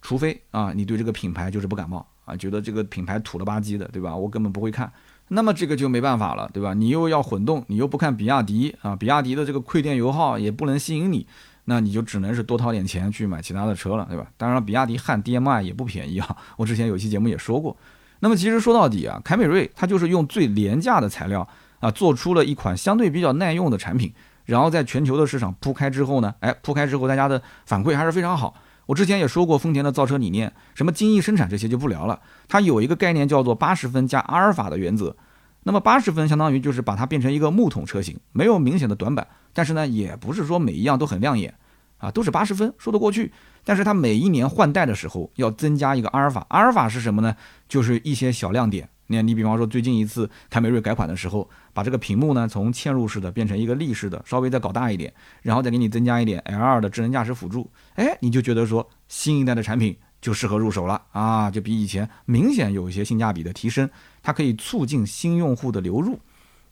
[0.00, 4.14] 除非啊，你对这个品牌就是不感冒啊，觉得这个品牌土了吧唧的，对吧？
[4.14, 4.92] 我根本不会看，
[5.26, 6.72] 那么这个就没办法了，对吧？
[6.72, 11.26] 你又要混动，你又不看比亚迪啊，比亚迪的这个馈电油耗也不能吸引你，
[11.64, 14.30] 那你就只能是多掏点钱去买其他的车了，对吧？
[14.36, 17.76] 当然，比亚迪汉 DMI 也不便宜啊， 我之前有期节目也说过。
[18.20, 21.48] 那么其实说到底啊，凯美瑞它就是用最廉价的材料。
[21.82, 24.14] 啊，做出了一款相对比较耐用的产品，
[24.44, 28.54] 然后在全球的市场铺开之后呢，哎，铺开之后大家的反馈还是非常好。
[28.86, 35.16] 我之前也说过丰田的造车理念，什么精益生产这些就不聊了，它有一个概念叫做八十分加阿尔法的原则。
[35.64, 41.54] 那么八十分相当于就是把它变成一个木桶车型，没有明显的短板，但是呢，也不是说每一样都很亮眼
[41.98, 43.32] 啊，都是八十分说得过去。
[43.64, 47.36] 但是它每一年换代的时候要增加一个阿尔法，阿尔法是什么呢？
[47.68, 48.88] 就是一些小亮点。
[49.08, 55.12] 那你比方说最近一次凯美瑞改款的时候，把这个屏幕呢从嵌入式的变成一个立式的，稍微再搞大一点，
[55.42, 63.90] 然后再给你增加一点 L2 的智能驾驶辅助，哎，你就觉得说新一代的产品就适合入手了啊，就比以前明显有一些性价比的提升，
[64.22, 66.18] 它可以促进新用户的流入。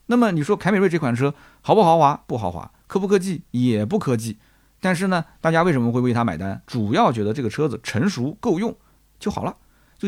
[0.06, 2.22] 那么你说凯美瑞这款车豪不豪华？
[2.26, 3.42] 不豪华，科不科技？
[3.50, 4.38] 也不科技。
[4.80, 6.62] 但是呢，大家为什么会为它买单？
[6.66, 8.74] 主要觉得这个车子成熟够用
[9.18, 9.56] 就好了。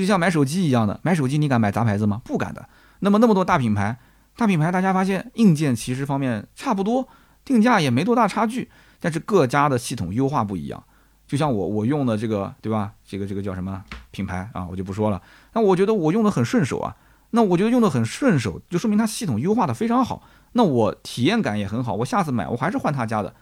[0.00, 2.22] 就像买手机一样的，买手机你敢买杂牌子吗？
[2.24, 2.68] 不敢的。
[3.00, 3.98] 那么那么多大品牌，
[4.36, 7.06] 大品牌大家发现硬件其实方面差不多，
[7.44, 10.82] 定价也没多大差距，但是各家的系统优化不一样。
[11.26, 12.92] 就像我我用的这个对吧？
[13.06, 14.66] 这个这个叫什么品牌啊？
[14.70, 15.20] 我就不说了。
[15.52, 16.96] 那我觉得我用的很顺手啊。
[17.30, 20.22] 那我觉得用的很顺手，就说明它系统优化的非常好。
[20.52, 23.34] 那我体验感也很好，我下次买我还是换他家的。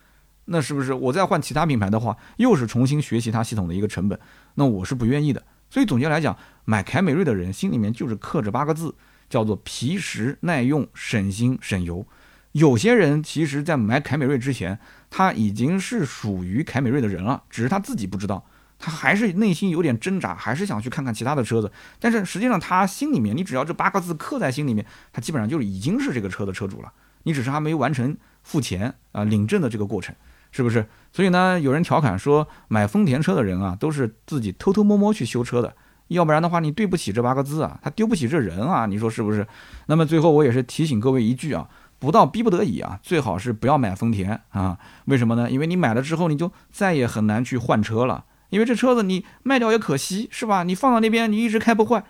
[0.47, 4.19] 那是不是我再换其他品牌的话，又是重新学习它系统的一个成本？
[4.55, 5.43] 那我是不愿意的。
[5.71, 8.95] 所以总结来讲，买凯美瑞的人心里面就是刻着八个字，
[9.29, 12.05] 叫做皮实耐用、省心省油。
[12.53, 14.79] 有些人其实，在买凯美瑞之前，
[15.09, 18.45] 他已经是属于凯美瑞的人了，只是他自己不知道，
[18.77, 21.71] 他还是内心有点挣扎，还是想去看看其他的车子。
[22.01, 26.93] 但是实际上，他心里面，你只要这八个字刻在心里面，他基本上就已经是这个车的车主了。
[27.23, 30.13] 你只是还没完成付钱啊、领证的这个过程，
[30.51, 30.87] 是不是？
[31.13, 35.75] 所以呢，有人调侃说，买丰田车的人啊，都是自己偷偷摸摸去修车的，
[36.09, 39.47] 要不然的话，你对不起这八个字啊，他丢不起这人啊，你说是不是？
[39.87, 41.69] 那么最后，我也是提醒各位一句啊。
[41.99, 44.79] 不到逼不得已啊，最好是不要买丰田啊。
[45.05, 45.51] 为什么呢？
[45.51, 48.25] 因为你买了之后，你就再也很难去换车了。
[48.49, 50.63] 因为这车子你卖掉也可惜，是吧？
[50.63, 52.03] 你放到那边，你一直开不坏。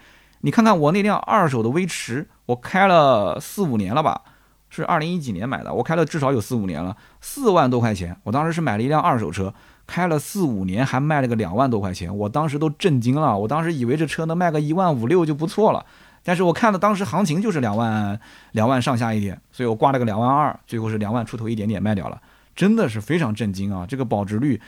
[0.43, 4.23] 你看看我那辆二手的威驰，我开了四五年了吧？
[4.71, 8.17] 是二零一几年买的，我开了至少有四五年了，四万多块钱。
[8.23, 9.53] 我当时是买了一辆二手车，
[9.87, 13.37] 开了四五年，还卖了个两万多块钱，我当时都震惊了。
[13.37, 15.85] 我当时以为这车能卖个一万五六就不错了。
[16.23, 18.21] 但是我看了当时行情就是两万
[18.53, 22.21] 两万上下一点，所以我挂了个两万二，最后是两万出头一点点卖掉了，
[22.55, 23.87] 真的是非常震惊啊！
[23.89, 24.61] 这个保值率，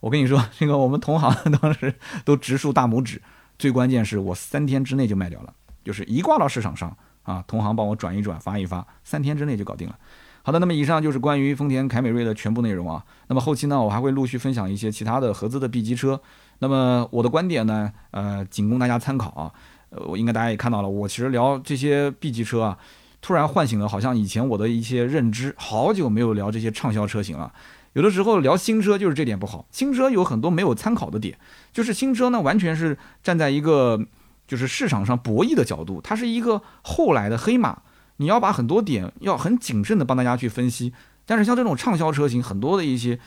[0.00, 3.22] 我跟你说，这个我们同行当时都直竖大拇指。
[3.56, 6.94] 最关键是我三天之内就卖掉了，就是一挂到市场上
[7.26, 9.98] 啊，同行帮我转一转发一发，三天之内就搞定了。
[10.42, 13.04] 好的，那么以上就是关于丰田凯美瑞的全部内容啊。
[13.26, 16.20] 那么后期呢，我还会陆续分享一些其他的合资的 B 级车。
[16.60, 19.52] 那么我的观点呢，呃，仅供大家参考啊。
[19.90, 22.78] 呃，我应该大家也看到了，我其实聊这些 B 级车啊，
[23.20, 27.52] 突然唤醒了好像以前我的一些认知，好久没有聊这些畅销车型了。
[27.94, 31.36] 有的时候聊新车就是这点不好，新车有很多没有参考的点，
[31.72, 33.98] 就是新车呢完全是站在一个
[34.46, 37.82] 就是市场上博弈的角度，它是一个后来的黑马，
[38.16, 40.92] 你要把很多点要很谨慎的帮大家去分析。
[41.24, 43.18] 但是像这种畅销车型，很多的一些。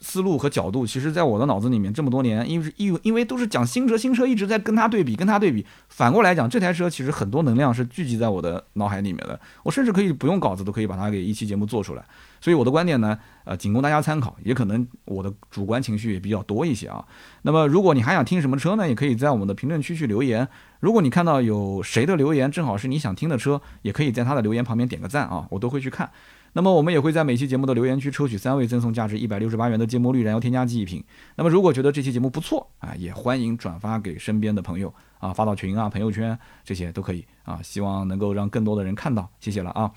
[0.00, 5.64] 思路和角度，其实，在我的脑子里面这么多年，因为因为因为都是讲新车，新车一直在跟它对比，跟它对比。
[5.88, 9.38] 反过来讲，这台车其实很多能量是聚集在我的脑海里面的。
[9.62, 12.04] 我甚至可以不用稿子，都可以把它给一期节目做出来。
[12.40, 17.04] 所以我的观点呢，呃，仅供大家参考，也可能我的主观情绪也比较多一些啊。
[17.42, 20.46] 那么，如果你还想听什么车呢，也可以在我们的评论区去留言。
[20.80, 26.08] 如果你看到有谁的留言正好是你想听的车，也可以在他的留言旁边点个赞啊，我都会去看。
[26.54, 31.04] 那么我们也会在每期节目的留言区抽取三位赠送价值一百六十八元的芥末绿燃油添加剂一瓶。
[31.36, 39.90] 那么如果觉得这期节目不错啊，也欢迎转发给身边的朋友啊，发到群啊、朋友圈这些都可以啊，希望能够让更多的人看到，谢谢了啊。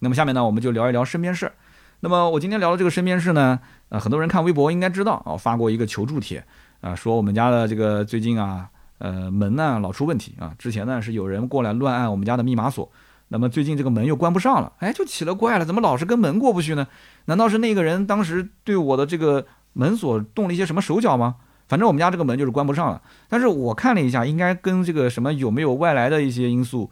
[0.00, 1.52] 那么下面呢，我们就聊一聊身边事。
[2.00, 6.42] 那么我今天聊的这个身边事呢，呃，很多人看微博应该知道啊，发过一个求助帖
[6.80, 8.68] 啊，说我们家的这个最近啊，
[8.98, 12.90] 呃，门呢老出问题啊，之前呢是有人过来乱按我们家的密码锁。
[13.28, 16.86] 那么最近这个门又关不上了，哎，就奇了怪了，怎么老是跟门过不去呢？
[17.26, 21.36] 难道是那个人当时对我的这个门锁动了一些什么手脚吗？
[21.68, 23.02] 反正我们家这个门就是关不上了。
[23.28, 26.90] 但是我看了一下，应该跟这个什么有没有外来的一些因素，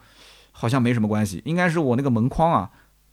[0.53, 1.41] 好像没什么关系。
[1.47, 2.71] 应该是我那个门框啊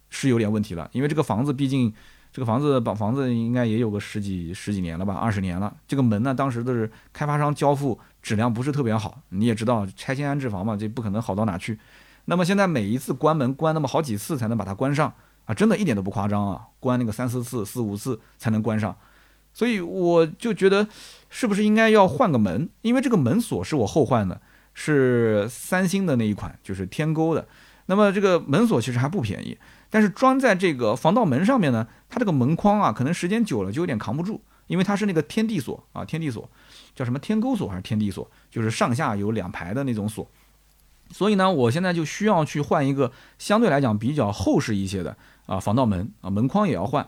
[0.10, 1.94] 是有点问题了，因为这个房子毕竟
[2.34, 5.74] 这个房子把房子应该也有个十几十几年了吧，二十年了。
[5.88, 11.80] 这个门呢，当时都是开发商交付质量不是特别好，你也知道拆迁安置房嘛，这不可能好到哪去。
[12.26, 15.14] 那么现在每一次关门关那么好几次才能把它关上
[15.46, 18.96] 啊，真的一点都不夸张啊，关那个三四次、四五次才能关上，
[19.54, 20.88] 所以我就觉得
[21.30, 22.70] 是不是应该要换个门？
[22.82, 24.42] 因为这个门锁是我后换的，
[24.74, 27.46] 是三星的那一款，就是天钩的。
[27.88, 29.58] 那么这个门锁其实还不便宜，
[29.90, 36.50] 但是装在这个防盗门上面呢，它这个门框啊，可能时间久了就有点扛不住，因为它是那个天地锁啊，天地锁
[36.96, 38.32] 叫什么天钩锁还是天地锁？
[38.50, 40.26] 就是上下有两排的那种锁。
[41.14, 47.08] 所以呢，我现在就需要去换一个相对来讲比较厚实一些的啊防盗门啊门框也要换，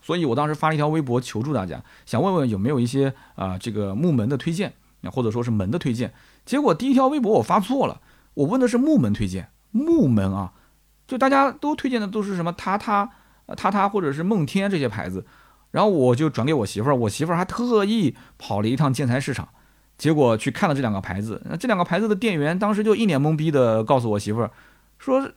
[0.00, 4.72] 所以我当时发了一条微博求助大家，想问问有没有一些啊这个木门的推荐
[5.12, 6.14] 或者说是门的推荐。
[6.46, 8.00] 结果第一条微博我发错了，
[8.32, 10.54] 我问的是木门推荐，木门啊，
[11.06, 13.10] 就大家都推荐的都是什么他他
[13.54, 15.26] 他他或者是梦天这些牌子，
[15.72, 19.50] 然后我就转给我媳妇儿，我媳妇儿还特意跑了一趟建材市场。
[20.02, 24.50] 结果去看了这两个牌子，那这两个牌子的店员当时就一脸懵逼的告诉我媳妇儿，
[24.98, 25.30] 说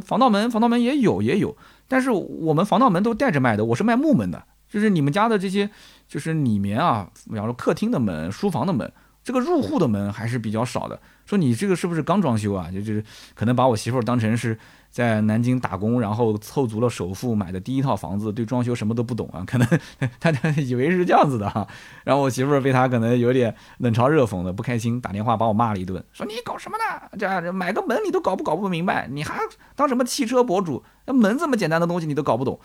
[0.00, 1.56] 防盗门防盗门也有也有，
[1.88, 5.68] 但是我们防盗门都带着卖的，我是卖木门的，就是你们家的这些
[6.06, 8.92] 就是里面啊，比方说客厅的门、书房的门，
[9.24, 11.00] 这个入户的门还是比较少的。
[11.26, 12.70] 说你这个是不是刚装修啊？
[12.70, 13.04] 就就是
[13.34, 14.56] 可能把我媳妇儿当成是。
[14.92, 19.66] 在南京打工，然后凑足了首付买的第一套房子，对装修什么都不懂啊， 可能
[20.20, 21.66] 他他以为是这样子的哈。
[22.04, 27.18] 然后我媳妇儿被他可能有点冷嘲热讽的不开心，打电话把我骂了一顿，说你搞什么呢？
[27.18, 29.40] 这买个门你都搞不搞不明白，你还
[29.74, 30.84] 当什么汽车博主？
[31.06, 32.60] 那门这么简单的东西你都搞不懂。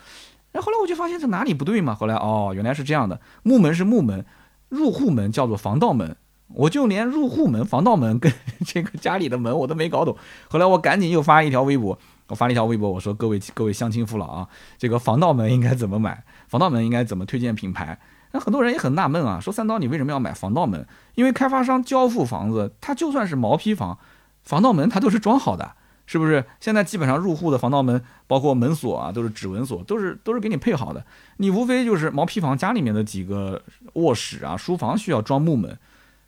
[0.52, 1.94] 然后后来我就发现这哪里不对嘛。
[1.94, 4.26] 后来哦，原来是这样的，木门是木门，
[4.68, 6.16] 入户门叫做防盗门，
[6.48, 8.32] 我就连入户门、防盗门跟
[8.66, 10.16] 这个家里的门我都没搞懂。
[10.48, 11.98] 后来我赶紧又发一条微博，
[12.28, 14.48] 我发了一条微博，我说各位各位乡亲父老啊，
[14.78, 16.24] 这个防盗门应该怎么买？
[16.46, 17.98] 防盗门应该怎么推荐品牌？
[18.32, 20.86] 那很多人也很纳闷啊，说三刀你为什么要买防盗门？
[21.14, 23.98] 因为开发商交付房子，它就算是毛坯房，
[24.42, 25.72] 防盗门它都是装好的，
[26.04, 26.44] 是不是？
[26.60, 31.02] 现在基本上入户的防盗门，包括门锁啊，都是指纹锁，都是都是给你配好的。
[31.38, 33.62] 你无非就是毛坯房家里面的几个
[33.94, 35.78] 卧室啊、书房需要装木门，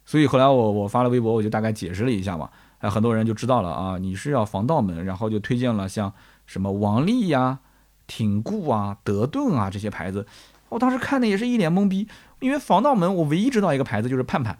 [0.07, 2.49] 所以后来我我发了微博，我就大概解释了一下嘛，
[2.81, 6.13] 哎，很多人就知道了啊，你是要防盗门，然后就推荐了像
[6.47, 7.61] 什么王力呀、
[8.07, 10.27] 挺固啊、德盾啊这些牌子。
[10.71, 12.09] 我当时看的也是一脸懵逼，
[12.41, 14.59] 因为防盗门我唯一知道一个牌子就是盼盼，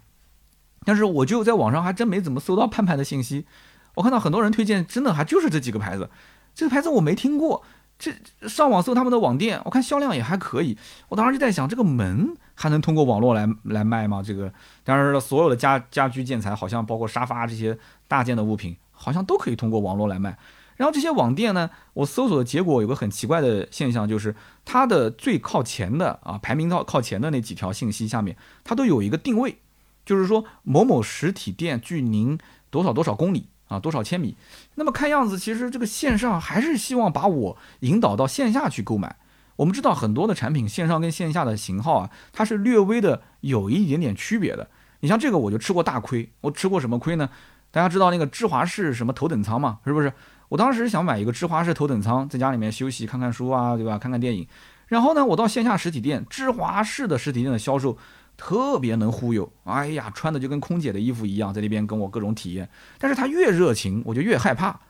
[0.85, 3.47] 但是我就在网上还真没怎么搜到盼盼的信息。
[3.95, 6.11] 我看到很多人推荐，真的还就是这几个牌子，
[6.55, 7.63] 这个牌子我没听过。
[7.99, 8.13] 这
[8.49, 10.79] 上网搜他们的网店，我看销量也还可以。
[11.09, 14.23] 我当时就在想，这个门还能通过网络来来卖吗？
[14.23, 14.53] 这个
[14.85, 20.37] 当然了，所有的家家居建材，好像包括沙发这些大件的物品，好像都可以通过网络来卖。
[20.77, 24.37] 然后这些网店呢，我搜索的结果有个很奇怪的现象，就是
[24.67, 29.57] 它的最靠前的啊，排名到靠前的那几条信息下面，它都有一个定位，
[30.05, 32.39] 就是说某某实体店距您
[32.69, 34.37] 多少多少公里啊，多少千米。
[34.75, 39.17] 那么看样子，其实这个线上还是希望把我引导到线下去购买。
[39.57, 44.69] 我们知道很多的产品线上跟线下的型号啊，它是略微的有一点点区别的。
[45.01, 46.31] 你像这个，我就吃过大亏。
[46.41, 47.29] 我吃过什么亏呢？
[47.71, 50.13] 大家知道那个芝华士什么头等舱嘛，是不是？
[50.49, 53.97] 我当时想买一个芝华士头等舱，在家里面休息、看看书啊，对吧？
[53.99, 54.47] 看看电影。
[54.89, 57.97] 然后呢，我到线下实体店，芝华士的实体店的销售
[58.37, 59.51] 特别能忽悠。
[59.65, 62.69] 哎呀，穿的就跟空姐的衣服一样，在那边跟我各种体验。
[62.99, 64.81] 但是他越热情，我就越害怕。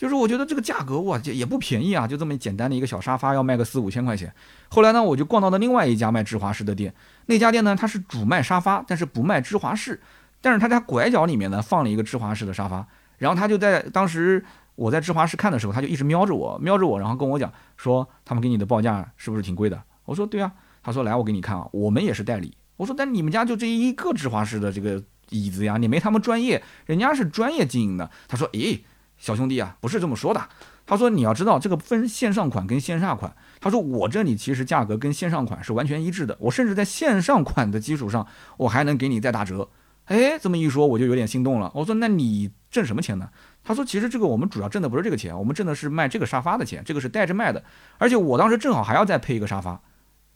[0.00, 4.32] 就是我觉得这个价格哇，也也不便宜啊，就这么简单的一个小沙发要卖个四五千块钱。
[4.70, 6.94] 后来呢，我就逛到了另外一家卖芝华士的店，
[7.26, 10.00] 那家店呢，它是主卖沙发，但是不卖芝华士。
[10.40, 12.86] 但是他家拐角里面呢，放了一个芝华士的沙发。
[13.18, 14.42] 然后他就在当时。
[14.76, 19.82] 我在芝华士看的时候，他就一直瞄着我，瞄着我，然后跟我讲说他们给你的报价是不是挺贵的？
[20.06, 20.50] 我说对啊。
[20.82, 22.56] 他说来，我给你看啊，我们也是代理。
[22.78, 28.10] 我说但你们家就这一个芝华士的这个椅子呀，你没他们专业，人家是专业经营的。
[28.26, 28.82] 他说诶，
[29.20, 30.40] 小兄弟啊，不是这么说的。
[30.84, 33.32] 他说你要知道这个分线上款跟线下款。
[33.60, 39.68] 他说我这里其实价格跟线上款是完全一致的，我甚至在线上款的基础上，我还能给你再打折。
[40.06, 41.70] 哎，这么一说我就有点心动了。
[41.72, 43.28] 我说那你挣什么钱呢？
[43.62, 47.62] 他说：“其实这个我们主要挣的不是这个钱，我们挣的是卖这个沙发的钱，这个是带着卖的。
[47.98, 49.80] 而且我当时正好还要再配一个沙发，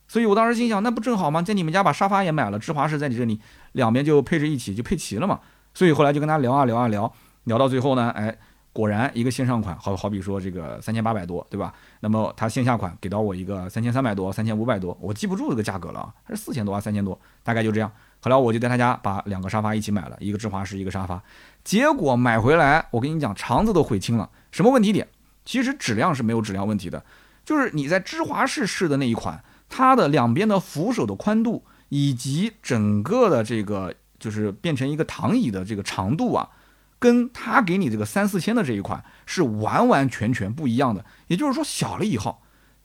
[0.07, 1.41] 所以我当时心想，那不正好吗？
[1.41, 3.41] 在你们家把沙发也买了，芝华士在你这里，
[3.73, 5.41] 两边就配置一起，就配齐了嘛。
[5.73, 7.13] 所以后来就跟他聊啊聊啊聊，
[7.45, 8.37] 聊到最后呢，哎，
[8.75, 11.73] 果然一个线上款，好好比说这个三千八百多，对吧？
[12.01, 17.91] 那么他线下款给到我一个三千三百多、三千五百多，我记不住这个价格了，还是四千多啊，三千多，大概就这样。
[18.21, 21.23] 后来我就在他家把两个沙发一起买了，一个芝华士，一个沙发。”
[21.63, 24.29] 结果买回来，我跟你讲，肠子都悔青了。
[24.51, 25.07] 什么问题点？
[25.45, 27.05] 其实质量是没有质量问题的，
[27.45, 36.49] 就是你在芝华士试的那一款，它的两边的扶手的宽度，以及整个的这个就是变成一个躺椅的这个长度啊，
[37.05, 41.05] 跟他给你这个三四千的这一款是完完全全不一样的。
[41.27, 42.41] 也就是说小了一号，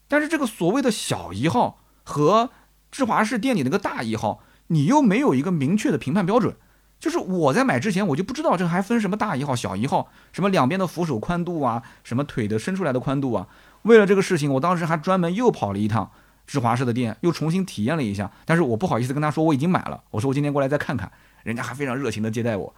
[0.10, 2.50] 但是这个所谓的小一号和
[2.92, 6.58] 芝华士店里那个大一号，你又没有一个明确的评判标准。
[7.00, 13.48] 就是我在买之前，我就不知道这还分什么大一号、小一号，什么两边的扶手宽度啊，什么腿的伸出来的宽度啊。
[13.84, 16.12] 为了这个事情，我当时还专门又跑了一趟
[16.46, 18.30] 芝华士的店，又重新体验了一下。
[18.44, 21.10] 但是我不好意思跟他说我已经买了，我说我今天过来再看看，
[21.44, 22.76] 人家还非常热情的接待我。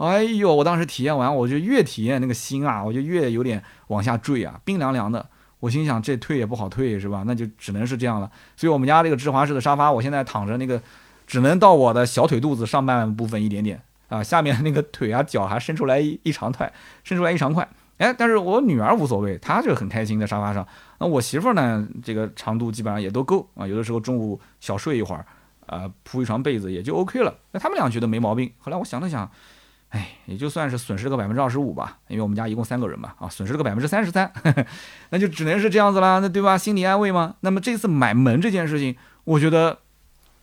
[0.00, 5.24] 哎呦，我当时体验完，我就越体验那个心啊，我就越有点往下坠啊，冰凉凉的。
[5.60, 7.24] 我心想这退也不好退是吧？
[7.26, 8.30] 那就只能是这样了。
[8.56, 10.80] 所以我们家这个芝华士的沙发，我现在躺着那个。
[11.26, 16.72] 只能到我的小腿肚子上半部分一点点啊，下面那个腿啊脚还伸出来一一长块，
[17.04, 17.68] 伸出来一长块。
[17.98, 20.66] 哎，但是我女儿无所谓，她就很开心在沙发上。
[20.98, 25.24] 那我媳妇儿呢，这个长度基本上也都够啊，有的时候中午小睡一会儿，
[25.66, 27.32] 啊，铺一床被子也就 OK 了。
[27.52, 28.50] 那他们俩觉得没毛病。
[28.58, 29.30] 后来我想了想，
[29.90, 34.32] 哎，也就算是损失了个百分之二十五吧，因为我们家一共三个人嘛，啊，损失了个百分之三十三，
[35.10, 36.58] 那就只能是这样子啦，那对吧？
[36.58, 37.36] 心理安慰嘛。
[37.40, 39.78] 那么这次买门这件事情，我觉得。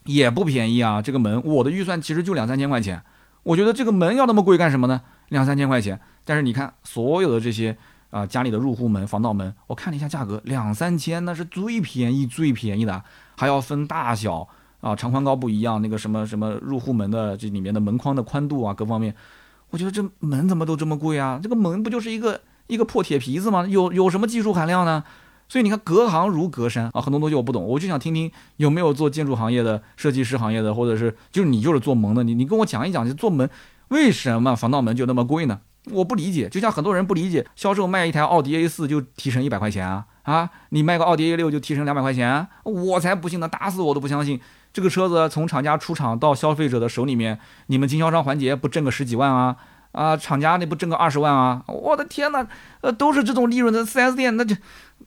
[0.07, 3.03] 也不便宜啊，这个门我的预算其实就两三千块钱，
[3.43, 5.01] 我觉得这个门要那么贵干什么呢？
[5.27, 7.75] 两三千块钱，但是你看所有的这些
[8.09, 13.03] 啊家里的入户门、防盗门，我看了一下价格，两三千那是最便宜最便宜的，
[13.35, 14.47] 还要分大小
[14.79, 19.13] 啊，长宽高不一样，那个什么什么入户门的这里面的门框的宽度啊，各方面，
[19.69, 21.39] 我觉得这门怎么都这么贵啊？
[21.41, 23.65] 这个门不就是一个一个破铁皮子吗？
[23.67, 25.03] 有有什么技术含量呢？
[25.49, 33.49] 所以你看，隔行如隔山啊，很多东西我不懂，我就想听听有没有做建筑行业的、设计师行业的，或者是就是你就是做门的，你你跟我讲一讲，就做门
[33.87, 35.61] 为什么防盗门就那么贵呢？
[35.91, 44.41] 我不理解，就像很多人不理解，销售卖一台奥迪 A 四就提成一百块钱啊啊，你卖个奥迪 A 六就提成两百块钱，我才不信呢，打死我都不相信。
[44.77, 49.55] 这个车子从厂家出厂到消费者的手里面，你们经销商环节不挣个十几万啊？
[49.91, 51.63] 啊，厂家那不挣个二十万啊？
[51.67, 52.45] 我的天哪，
[52.81, 54.55] 呃，都是这种利润的四 S 店，那就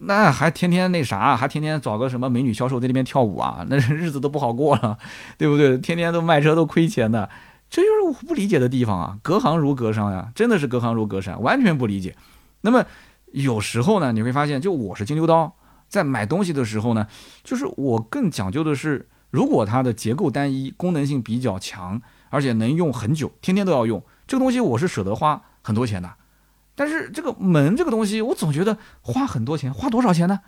[0.01, 3.65] 那还天天那啥，还天天找个什么美女销售在那边跳舞啊？
[3.71, 4.99] 那日子都不好过了，
[5.39, 5.79] 对不对？
[5.79, 7.31] 天天都卖车都亏钱的，
[7.71, 9.19] 这就是我不理解的地方啊！
[9.23, 12.17] 隔行如隔山呀，真的是隔行如隔山，完全不理解。
[12.63, 12.85] 那么
[13.31, 15.55] 有时候呢，你会发现，就我是金牛刀，
[15.87, 17.07] 在买东西的时候呢，
[17.45, 19.07] 就是我更讲究的是。
[19.31, 26.15] 如果它的结构单一，功能性比较强，而且能用很久，天天都要用，这个东西我是舍得花很多钱的。
[26.75, 30.41] 但是这个门这个东西，我总觉得花很多钱，花多少钱呢？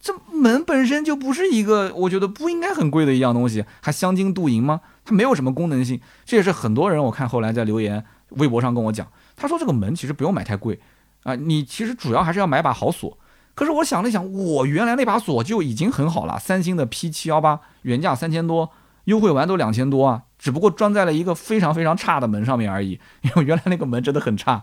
[0.00, 4.82] 这门本身就不是一个，我觉得不应该很贵的一样东西，还镶金镀银吗？
[5.04, 6.00] 它没有什么功能性。
[6.24, 10.78] 这也是很多人我看后来在留言微博上跟我讲，他说这个门其实不用买太贵
[11.24, 13.18] 啊，你其实主要还是要买把好锁。
[13.58, 18.70] 可是我想了想，我原来那把锁就已经很好了，三星的 P 七幺八，原价三千多，
[19.06, 24.62] 优惠完都两千多啊，只不过装在了一个非常非常差的门上面而已， 因为原来那个门真的很差。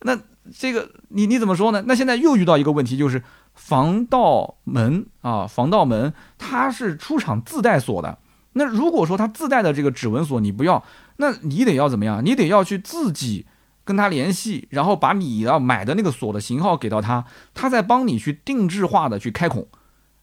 [0.00, 0.18] 那
[0.52, 1.84] 这个你你怎么说呢？
[1.86, 3.22] 那现在又遇到一个问题，就是
[3.54, 8.18] 防盗门啊，防盗门它是出厂自带锁的。
[8.54, 10.82] 那如果说它自带的这个指纹锁你不要，
[11.18, 12.20] 那你得要怎么样？
[12.24, 13.46] 你得要去自己。
[13.84, 19.68] 跟他联系，然后把你要买的那个锁的型号给到他，他再帮你去定制化的去开孔，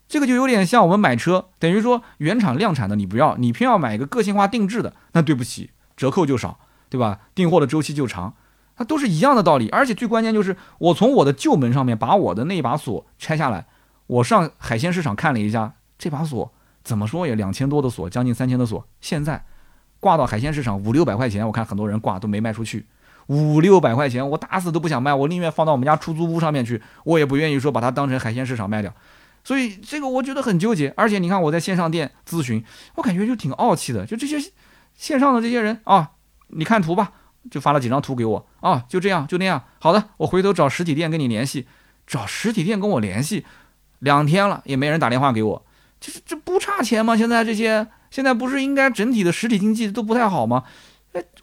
[0.07, 6.59] 这个就有点像我们买车，等于说原厂量产的你不要，你偏要买一个个性化定制的，那对不起，折扣就少，
[6.89, 7.19] 对吧？
[7.35, 8.33] 订货的周期就长，
[8.75, 9.69] 它都是一样的道理。
[9.69, 13.67] 而且最关键就是，我从我的旧门上面把我的那一把锁拆下来，
[14.07, 16.51] 我上海鲜市场看了一下，这把锁
[16.83, 19.45] 怎么说也两千多的锁，将近三千的锁，现在
[19.99, 22.87] 挂到海鲜市场五六百块钱，我看很多人挂都没卖出去。
[23.27, 28.93] 五六百块钱，我打死都不想卖，我宁愿放到我们家出租屋上面去，我也不愿意说把它当成海鲜市场卖掉。
[29.43, 30.93] 所以这个我觉得很纠结。
[30.95, 32.63] 而且你看我在线上店咨询，
[32.95, 34.37] 我感觉就挺傲气的，就这些
[34.95, 36.11] 线上的这些人啊，
[36.49, 37.13] 你看图吧，
[37.49, 39.63] 就发了几张图给我啊，就这样就那样。
[39.79, 41.65] 好的，我回头找实体店跟你联系，
[42.05, 43.45] 找实体店跟我联系，
[43.99, 45.65] 两天了也没人打电话给我，
[45.99, 47.17] 这这不差钱吗？
[47.17, 50.63] 现在这些现在不是应该整体的实体经济都不太好吗？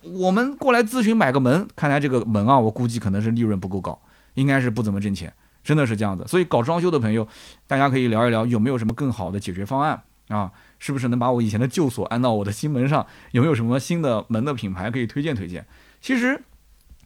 [0.02, 4.00] 我们过来咨询买个门，看来这个门啊，我估计可能是利润不够高，
[4.34, 5.32] 应该是不怎么挣钱，
[5.64, 6.24] 真的是这样子。
[6.28, 7.26] 所以搞装修的朋友，
[7.66, 10.52] 大家可以聊一聊，有没有什么更好的解决方案啊？
[10.78, 13.04] 是不是能把我以前的旧锁安到我的新门上？
[13.32, 15.66] 有没有什么新的门的品牌可以推荐推荐？
[16.00, 16.40] 其实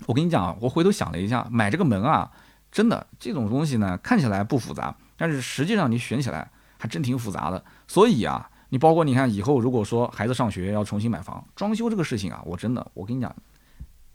[0.07, 2.31] 我跟你讲啊，我回头想了一下，买这个门啊，
[2.71, 7.65] 真的这种东西呢，看起来不复杂，但是实际上你选起来还真挺复杂的。
[7.89, 8.51] 所以啊。
[8.73, 13.37] 你包括你看以后如果说孩子上学要重新买房装修这个事情啊，我真的我跟你讲，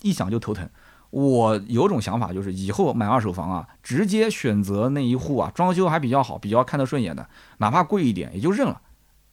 [0.01, 0.68] 一想就头疼。
[1.12, 7.30] 我有种想法就是以后买二手房啊，直接选择那一户啊，装修还比较好，比较看得顺眼的，
[7.60, 8.82] 哪怕贵一点也就认了，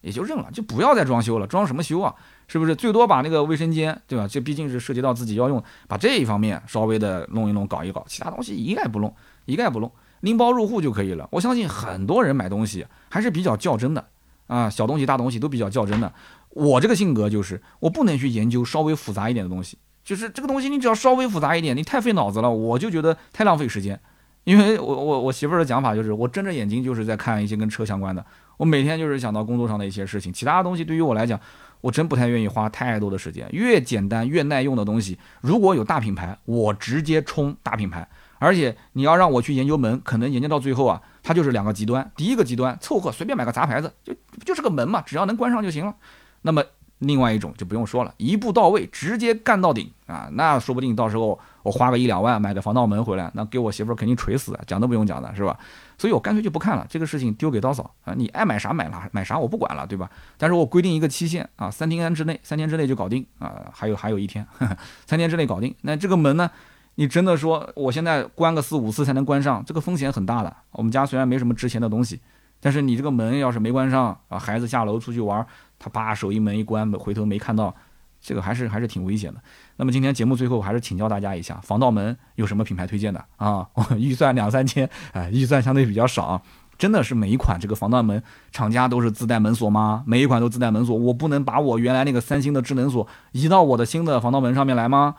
[0.03, 2.14] 也就认了，就不要再装修了，装什么修啊？
[2.47, 2.77] 是不是？
[2.77, 4.29] 最多把那个卫生间，对吧？
[4.29, 9.14] 这毕竟是涉及到自己要用，把这一方面稍微的弄一弄，搞一搞，其他东西一概不弄，
[9.47, 11.27] 一概不弄，拎包入户就可以了。
[11.33, 14.05] 我相信很多人买东西还是比较较真的。
[14.47, 16.13] 啊，小东西大东西都比较较真的。
[16.51, 19.79] 我这个性格就是，我不能去研究稍微复杂一点的东西。
[20.05, 23.99] 就是这个东西，你只要稍微复杂一点，你太费脑子了，我就觉得太浪费时间。
[24.45, 28.25] 因为我我我媳妇儿的讲法就是，我睁着眼睛就是在看一些跟车相关的。
[28.59, 31.41] 我每天就是想到工作上的一些事情，其他的东西对于我来讲，
[31.81, 33.49] 我真不太愿意花太多的时间。
[33.51, 38.07] 越简单越耐用的东西，如果有大品牌，我直接冲大品牌。
[38.39, 41.01] 而且你要让我去研究门，可能研究到最后啊。
[41.25, 44.14] 它就是两个极端，第一个极端凑合随便买个杂牌子，就
[44.45, 45.95] 就是个门嘛，只要能关上就行了。
[46.43, 46.62] 那么
[46.99, 55.59] 另外一种就不用说了，一步到位，直接干到顶啊，那说不定到时候我花个一两万买个防盗门回来，那给我媳妇儿肯定锤死，讲都不用讲的是吧？
[55.97, 60.11] 所以我干脆就不看了，这个事情丢给刀嫂啊，你爱买啥买啥，买啥我不管了，对吧？
[60.37, 64.47] 但是我规定一个期限啊，三天之内，三天之内就搞定啊，还有还有一天，
[65.07, 65.75] 三天之内搞定。
[65.81, 66.51] 那这个门呢？
[66.97, 70.57] 你真的说我现在关个四五次才能关上，这个风险很大的。
[70.73, 72.21] 我们家虽然没什么值钱的东西，
[72.61, 75.45] 但是你这个门要是没关上啊，孩子下楼出去玩，
[75.79, 77.75] 他把手一门一关，回头没看到，
[78.21, 79.41] 这个还是还是挺危险的。
[79.77, 83.67] 那么今天节目最后还是请教大家一下，防盗门有什么品牌推荐的啊？
[83.99, 86.41] 预算两三千，哎，预算相对比较少，
[86.79, 88.23] 真的是每一款这个防盗门
[88.53, 90.05] 厂家都是自带门锁吗？
[90.07, 95.17] 每一款都自带门锁，我不能把我原来那个三星的智能锁移到我的新的防盗门上面来吗？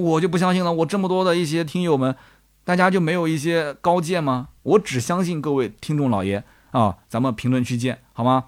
[0.00, 2.14] 我就不相信了，我这么多的一些听友们，
[2.64, 4.48] 大家就没有一些高见吗？
[4.62, 8.44] 我只相信各位听众老爷啊，咱们评论区见，好吗？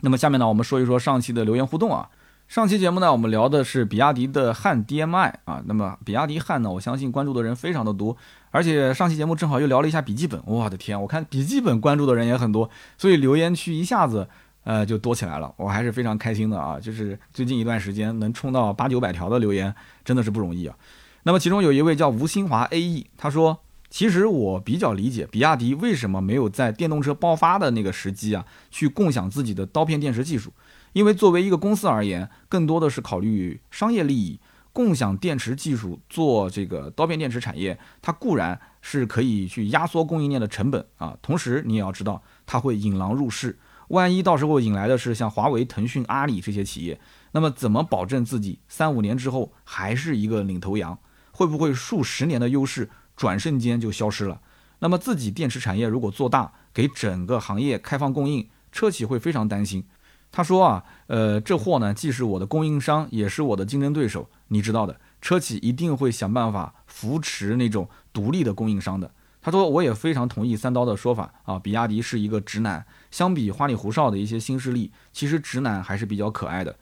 [0.00, 2.08] 那么下面呢，我们说一说上期的留言互动啊。
[2.48, 5.62] 上期节目呢，我们聊的是比亚迪的汉 DMI 啊。
[5.64, 8.14] 那么比亚迪汉呢，我相信关注的人非常的多，
[8.50, 12.68] 而且上期节目正好又聊了一下笔记本，我的天，我看笔记本关注的人也很多，
[12.98, 14.28] 所以留言区一下子
[14.64, 16.78] 呃就多起来了，我还是非常开心的啊。
[16.78, 20.76] 就是最近一段时间能冲到八九百条的留言，真的是不容易啊。
[21.24, 23.60] 那么其中有一位叫吴新华 AE，他说，
[23.90, 30.52] 其实我比较理解比亚迪为什么没有在电动车爆发的那个时机啊，去共享自己的刀片电池技术。
[30.92, 34.38] 因为作为一个公司而言，更多的是考虑商业利益，
[34.72, 43.58] 共享电池技术做这个刀片电池产业，它固然是可以去压缩供应链的成本啊，同时你也要知道，它会引狼入室，
[43.92, 46.98] 万一到时候引来的是像华为、腾讯、阿里这些企业，
[47.32, 50.98] 那么怎么保证自己三五年之后还是一个领头羊？
[51.30, 54.40] 会不会数十年的优势转瞬间就消失了？
[54.78, 59.84] 那么自己电池产业如果做大，给整个行业开放供应，车企会非常担心。
[60.30, 64.30] 他说啊，呃，这货呢，既是我的供应商，也是我的竞争对手。
[64.48, 69.10] 你知道的，车企一定会想办法扶持那种独立的供应商的。
[69.42, 76.74] 他说，我也非常同意三刀的说法啊，比亚迪是一个直男，相比花里胡哨的一些新势力，其实直男还是比较可爱的。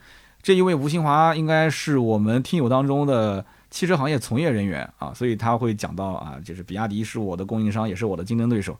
[0.42, 8.74] 这一位吴新华应该是我们听友当中的汽车行业从业人员啊，所以他会讲到啊，就是比亚迪是我的供应商，也是我的竞争对手。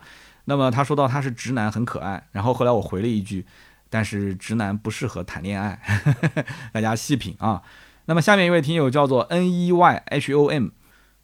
[0.47, 2.27] 那么他说到他是直男，很可爱。
[2.33, 3.45] 然后后来我回了一句。
[3.93, 5.77] 但是直男不适合谈恋爱，
[6.73, 7.61] 大家细品啊。
[8.05, 10.69] 那么下面一位听友叫做 N E Y H O M，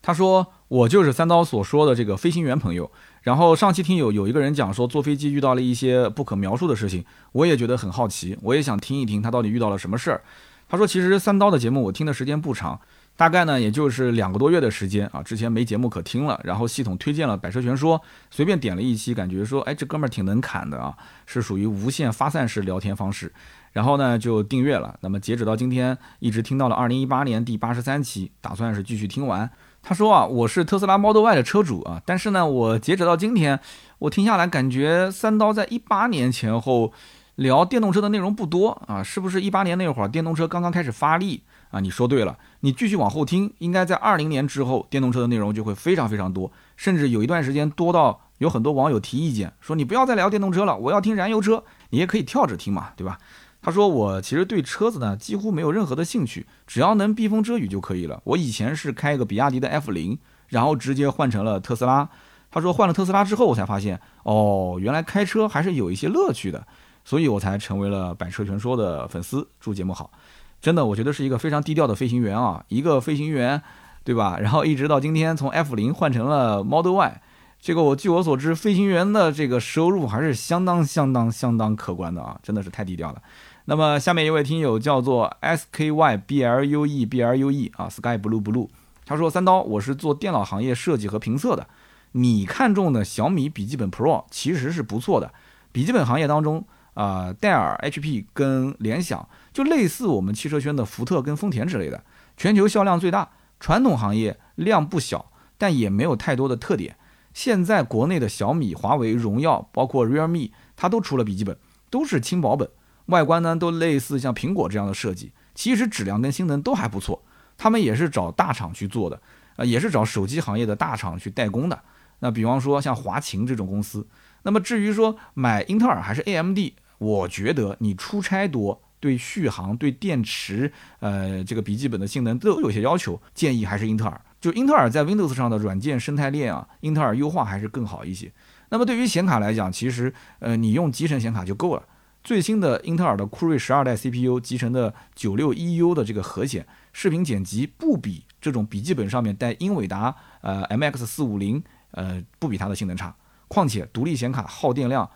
[0.03, 2.91] 他说我就是三刀所说的这个飞行员朋友。
[3.27, 10.23] 然后上期听友有一个人讲说坐飞机遇到了一些不可描述的事情，我也觉得很好奇，我也想听一听他到底遇到了什么事儿。
[10.69, 12.81] 他说其实三刀的节目我听的时间不长。
[13.17, 17.99] 大概呢，也就是两个多月的时间啊，之前没节目可听了，然后系统推荐了《百车全说》，
[18.31, 23.33] 随便点了一期，感觉说，哎，这哥们儿挺能侃的啊，是属于无限发散式聊天方式，
[23.73, 24.97] 然后呢就订阅了。
[25.01, 29.51] 那么截止到今天，一直听到了二零一八年第八十三期，打算是继续听完。
[29.89, 33.61] 他说啊，我是特斯拉 Model Y 的车主啊，但是呢，我截止到今天，
[34.01, 36.93] 我听下来感觉三刀在一八年前后
[37.37, 41.45] 聊电动车的内容不多啊，是不是一八年那会儿电动车刚刚开始发力？
[41.71, 53.19] 啊，你说对了，你继续往后听，应该在二零年之后，电动车的内容就会非常非常多，甚至有一段时间多到有很多网友提意见，说你不要再聊电动车了，我要听燃油车，你也可以跳着听嘛，对吧？
[53.67, 58.23] 他说我其实对车子呢几乎没有任何的兴趣，只要能避风遮雨就可以了。
[58.23, 62.09] 我以前是开一个比亚迪的 F 零，然后直接换成了特斯拉。
[62.49, 66.65] 他说换了特斯拉之后，我才发现哦，原来开车还是有一些乐趣的，
[67.05, 69.49] 所以我才成为了百车全说的粉丝。
[69.59, 70.13] 祝节目好。
[70.61, 73.61] 真的，我觉得是一个非常低调的飞行员啊，一个飞行员，
[74.05, 74.39] 对吧？
[74.39, 77.21] 然后一直到今天，从 F 零换成了 Model Y，
[77.61, 83.21] 这个我据我所知，飞行员的这个收入还是相当相当相当可观的啊，真的是太低调了。
[83.67, 88.69] 那么下面一位听友叫做 S K Y B L U E B L U E 啊，Sky Blue Blue，
[89.05, 91.69] 他说三刀，我是做电脑行业设计和评测的，
[92.13, 95.33] 你看中的小米笔记本 Pro 其实是不错的，
[95.71, 96.65] 笔记本行业当中。
[96.97, 102.03] 啊，戴尔、HP 跟联想就类似我们汽车圈的福特跟丰田之类的，
[102.39, 106.97] 全球销量最大，传统行业量不小，但也没有太多的特点。
[107.35, 111.59] 现在国内的小米、华为、荣耀，包括 Realme，它都出了笔记本，
[111.91, 112.67] 都是轻薄本，
[113.07, 117.23] 外观呢都类似像苹果这样的设计，其实质量跟性能都还不错。
[117.59, 119.21] 他们也是找大厂去做的，
[119.57, 121.81] 啊，也是找手机行业的大厂去代工的。
[122.19, 124.07] 那比方说像华擎这种公司，
[124.43, 126.59] 那么至于说买英特尔还是 AMD？
[126.99, 134.21] 我觉得你出差多，对续航、对电池，呃，这个笔记本的性能都有些要求，建议还是英特尔。
[134.41, 138.33] 就英特尔在 Windows 上的软件生态链啊，英特尔优化还是更好一些。
[138.71, 141.83] 那么对于显卡来讲，其实呃，你用集成显卡就够了。
[142.27, 151.63] 最新的英特尔的酷睿十二代 CPU 集成的九六 EU 的这个核显，视频剪辑不比这种笔记本上面带英伟达呃 MX 四五零
[151.93, 153.15] 呃不比它的性能差。
[153.47, 155.09] 况且独立显卡耗电量。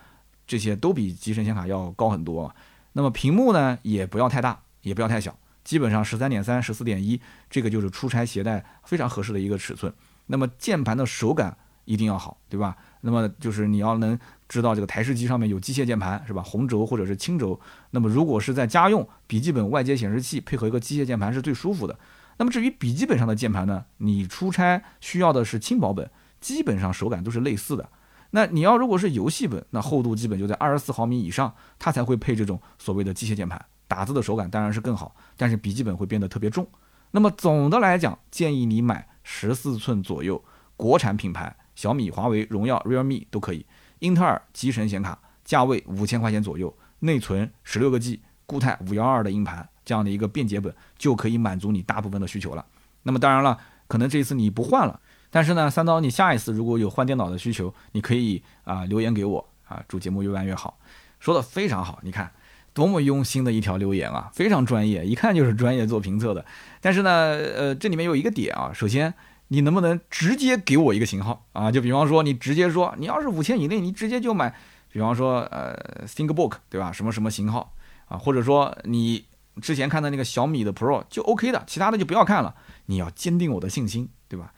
[0.47, 2.53] 这些都比集成显卡要高很多，
[2.93, 9.93] 那么屏幕呢也不要太大，也不要太小，基本上十三点三、十四点一，这个就是出差携带非常合适的一个尺寸。
[10.27, 12.77] 那么键盘的手感一定要好，对吧？
[13.03, 14.19] 那么就是你要能
[14.51, 16.42] 知道这个台式机上面有机械键盘，是吧？
[16.42, 17.59] 红轴或者是青轴。
[17.92, 21.96] 那么如果是在家用笔记本外接显示器配合一个机械键盘是最舒服的。
[22.36, 27.88] 那么至于笔记本上的键盘呢，你出差需要的是轻薄本，基本上手感都是类似的。
[28.32, 36.66] 那你要如果是游戏本，那厚度基本就在二十四毫米以上，它才会配这种所谓的机械键盘，打字的手感当然是更好，但是笔记本会变得特别重。
[37.12, 40.42] 那么总的来讲，建议你买十四寸左右，
[40.76, 43.64] 国产品牌，小米、华为、荣耀、realme 都可以。
[44.01, 52.66] 英特尔集神显卡，价位五千块钱左右，内存十六个 G，固态五幺二的硬盘，这样的一个便捷本就可以满足你大部分的需求了。
[53.05, 60.78] 那么当然了，可能这一次你不换了，但是呢，三刀你下一次如果有换电脑的需求，你可以啊留言给我啊，祝节目越办越好。
[61.18, 62.32] 说的非常好，你看。
[62.72, 66.46] 多么用心的一条留言啊，非常专业，一看就是专业做评测的。
[66.80, 69.12] 但是呢，呃，这里面有一个点啊，首先
[69.53, 71.72] 你能不能直接给我一个型号啊？
[71.72, 74.55] 就比方说你直接说，你要是五千以内，你直接就买，
[74.92, 75.76] 比方说呃
[76.07, 76.92] ，ThinkBook 对吧？
[76.92, 77.74] 什么什么型号
[78.07, 78.16] 啊？
[78.16, 79.24] 或者说你
[79.61, 82.55] 之前看的那个小米的 Pro 就 OK 的，其他的就不要看了。
[82.86, 84.53] 你要坚定我的信心，对吧？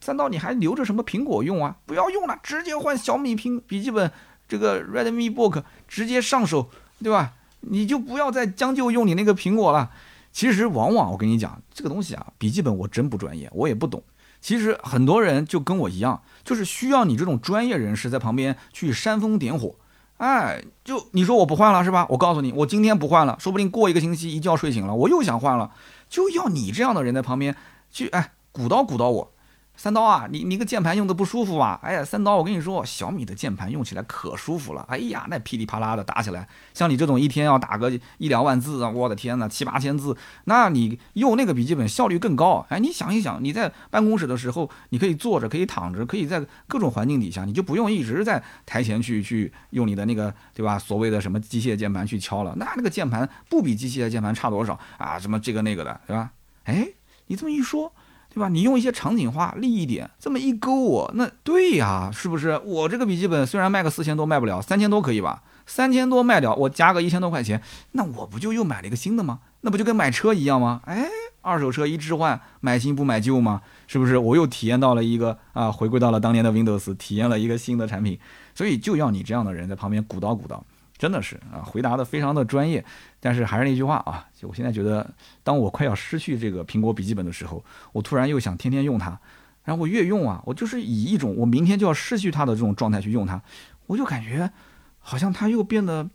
[0.00, 1.78] 三刀你还留着什么苹果用啊？
[1.86, 4.12] 不要用了，直接换小米屏笔记本，
[4.46, 6.68] 这个 Redmi Book 直接上手，
[7.02, 7.32] 对吧？
[7.62, 9.90] 你就不要再将就用你那个苹果了。
[10.30, 14.02] 其实往往我跟你讲，这个东西啊，笔记本我真不专业，我也不懂。
[14.46, 19.74] 其实很多人就跟我一样，就是需要你这种专业人士在旁边去煽风点火。
[20.18, 22.06] 哎，就你说我不换了是吧？
[22.10, 25.72] 我告诉你，我今天不换了，说不定过一个星期一觉睡醒了，我又想换了，
[26.08, 27.56] 就要你这样的人在旁边
[27.90, 29.32] 去哎鼓捣鼓捣我。
[29.76, 31.78] 三刀啊，你你个键盘用的不舒服啊？
[31.82, 34.84] 哎呀，三刀，我跟你说，小米的键盘用起来可舒服了。
[34.88, 42.64] 哎呀，那噼里啪啦的打起来，像你这种一天要打个一两万字啊，我的天呐，七八千字，那你用那个笔记本效率更高。
[42.70, 50.78] 哎，你想一想，你在办公室的时候，你可以坐着，可以躺着，可以在各种环境底下，你就不用一直在台前去去用你的那个对吧？
[50.78, 55.18] 所谓的什么机械键盘去敲了，那那个键盘不比机械键盘差多少啊？
[55.18, 56.30] 什么这个那个的，对吧？
[56.64, 56.88] 哎，
[57.26, 57.92] 你这么一说。
[58.36, 58.50] 对吧？
[58.50, 62.60] 你用一些场景化利益点，这么一勾我，那对呀，是不是？
[62.66, 65.42] 我这个笔记本虽然卖个四千多卖不了，三千多可以吧？
[65.64, 67.62] 三千多卖掉，我加个一千多块钱，
[67.92, 69.38] 那我不就又买了一个新的吗？
[69.62, 70.82] 那不就跟买车一样吗？
[70.84, 71.06] 哎，
[71.40, 73.62] 二手车一置换，买新不买旧吗？
[73.86, 74.18] 是不是？
[74.18, 78.18] 我又体验到了一个啊，回归到了当年的 Windows，体验了一个新的产品，
[78.54, 80.62] 所以就要你这样的人在旁边鼓捣鼓捣。
[80.98, 82.82] 真的是啊，回答的非常的专业，
[83.20, 85.06] 但是还是那句话啊，就我现在觉得，
[85.42, 89.18] 当我快要失去这个苹果笔记本的时候，我突然又想天天用它，
[89.64, 93.42] 然后我越用啊，我就是以一种我明天就要失去它的这种状态去用它，
[93.86, 94.50] 我就感觉
[94.98, 96.08] 好像它又变得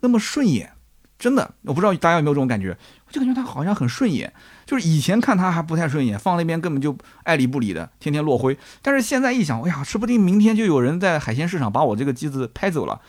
[0.00, 0.70] 那么顺眼，
[1.18, 2.76] 真的，我不知道大家有没有这种感觉，
[3.08, 4.32] 我就感觉它好像很顺眼，
[4.64, 13.00] 就是以前看它还不太顺眼，放那边根本就爱理不理的，天天落灰，但是现在一想，哎呀，说不定明天就有人在海鲜市场把我这个机子拍走了。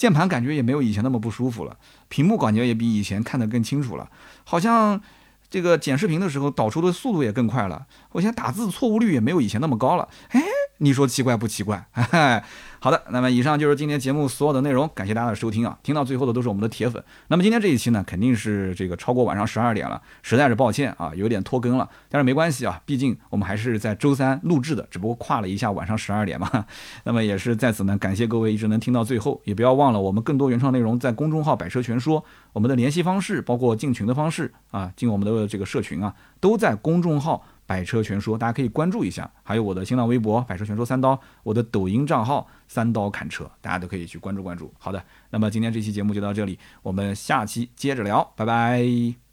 [0.00, 1.76] 键盘感觉也没有以前那么不舒服了，
[2.08, 4.08] 屏幕感觉也比以前看得更清楚了，
[4.44, 4.98] 好像
[5.50, 10.40] 这个剪视频的时候导出的速度也更快了，我现在打字错误率也没有以前那么高了，哎。
[10.82, 11.84] 你说奇怪不奇怪？
[12.82, 15.78] 好的，那么以上就是今天节目所有的内容，感谢大家的收听啊！
[15.82, 17.04] 听到最后的都是我们的铁粉。
[17.28, 21.86] 那么今天这一期呢，肯定是这个超过晚上十二点了，实在是抱歉啊，有点拖更了。
[22.08, 26.50] 但是没关系啊，毕竟我们还是在周三录制的，只不过跨了一下晚上十二点嘛。
[27.04, 32.24] 那么也是在此呢，感谢各位一直能听到最后，也不要忘了我们更多原创内容在公众号“百车全说”，
[32.54, 37.44] 我们的联系方式包括进群的方式啊，进我们的这个社群啊，都在公众号。
[37.70, 44.74] 百车全说，大家可以关注一下，还有我的新浪微博“百车全说三刀”，我的抖音账号“三刀砍车”，大家都可以去关注关注。
[44.76, 45.00] 好的，
[45.30, 49.29] 那么今天这期节目就到这里，我们下期接着聊，拜拜。